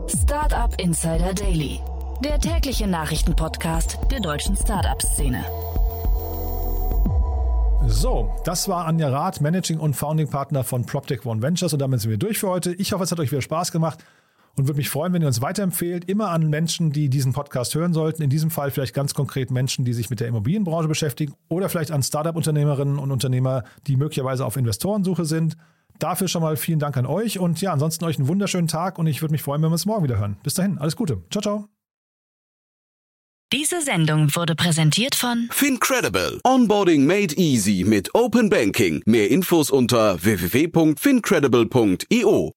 [0.07, 1.79] Startup Insider Daily,
[2.23, 5.45] der tägliche Nachrichtenpodcast der deutschen Startup-Szene.
[7.85, 12.01] So, das war Anja Rath, Managing und Founding Partner von PropTech One Ventures und damit
[12.01, 12.73] sind wir durch für heute.
[12.73, 14.03] Ich hoffe, es hat euch wieder Spaß gemacht
[14.57, 17.93] und würde mich freuen, wenn ihr uns weiterempfehlt, immer an Menschen, die diesen Podcast hören
[17.93, 18.23] sollten.
[18.23, 21.91] In diesem Fall vielleicht ganz konkret Menschen, die sich mit der Immobilienbranche beschäftigen oder vielleicht
[21.91, 25.57] an Startup-Unternehmerinnen und Unternehmer, die möglicherweise auf Investorensuche sind.
[25.99, 29.07] Dafür schon mal vielen Dank an euch und ja, ansonsten euch einen wunderschönen Tag und
[29.07, 30.37] ich würde mich freuen, wenn wir uns morgen wieder hören.
[30.43, 31.23] Bis dahin, alles Gute.
[31.31, 31.67] Ciao, ciao.
[33.53, 36.41] Diese Sendung wurde präsentiert von Fincredible.
[36.43, 39.01] Onboarding made easy mit Open Banking.
[39.05, 42.56] Mehr Infos unter www.fincredible.io.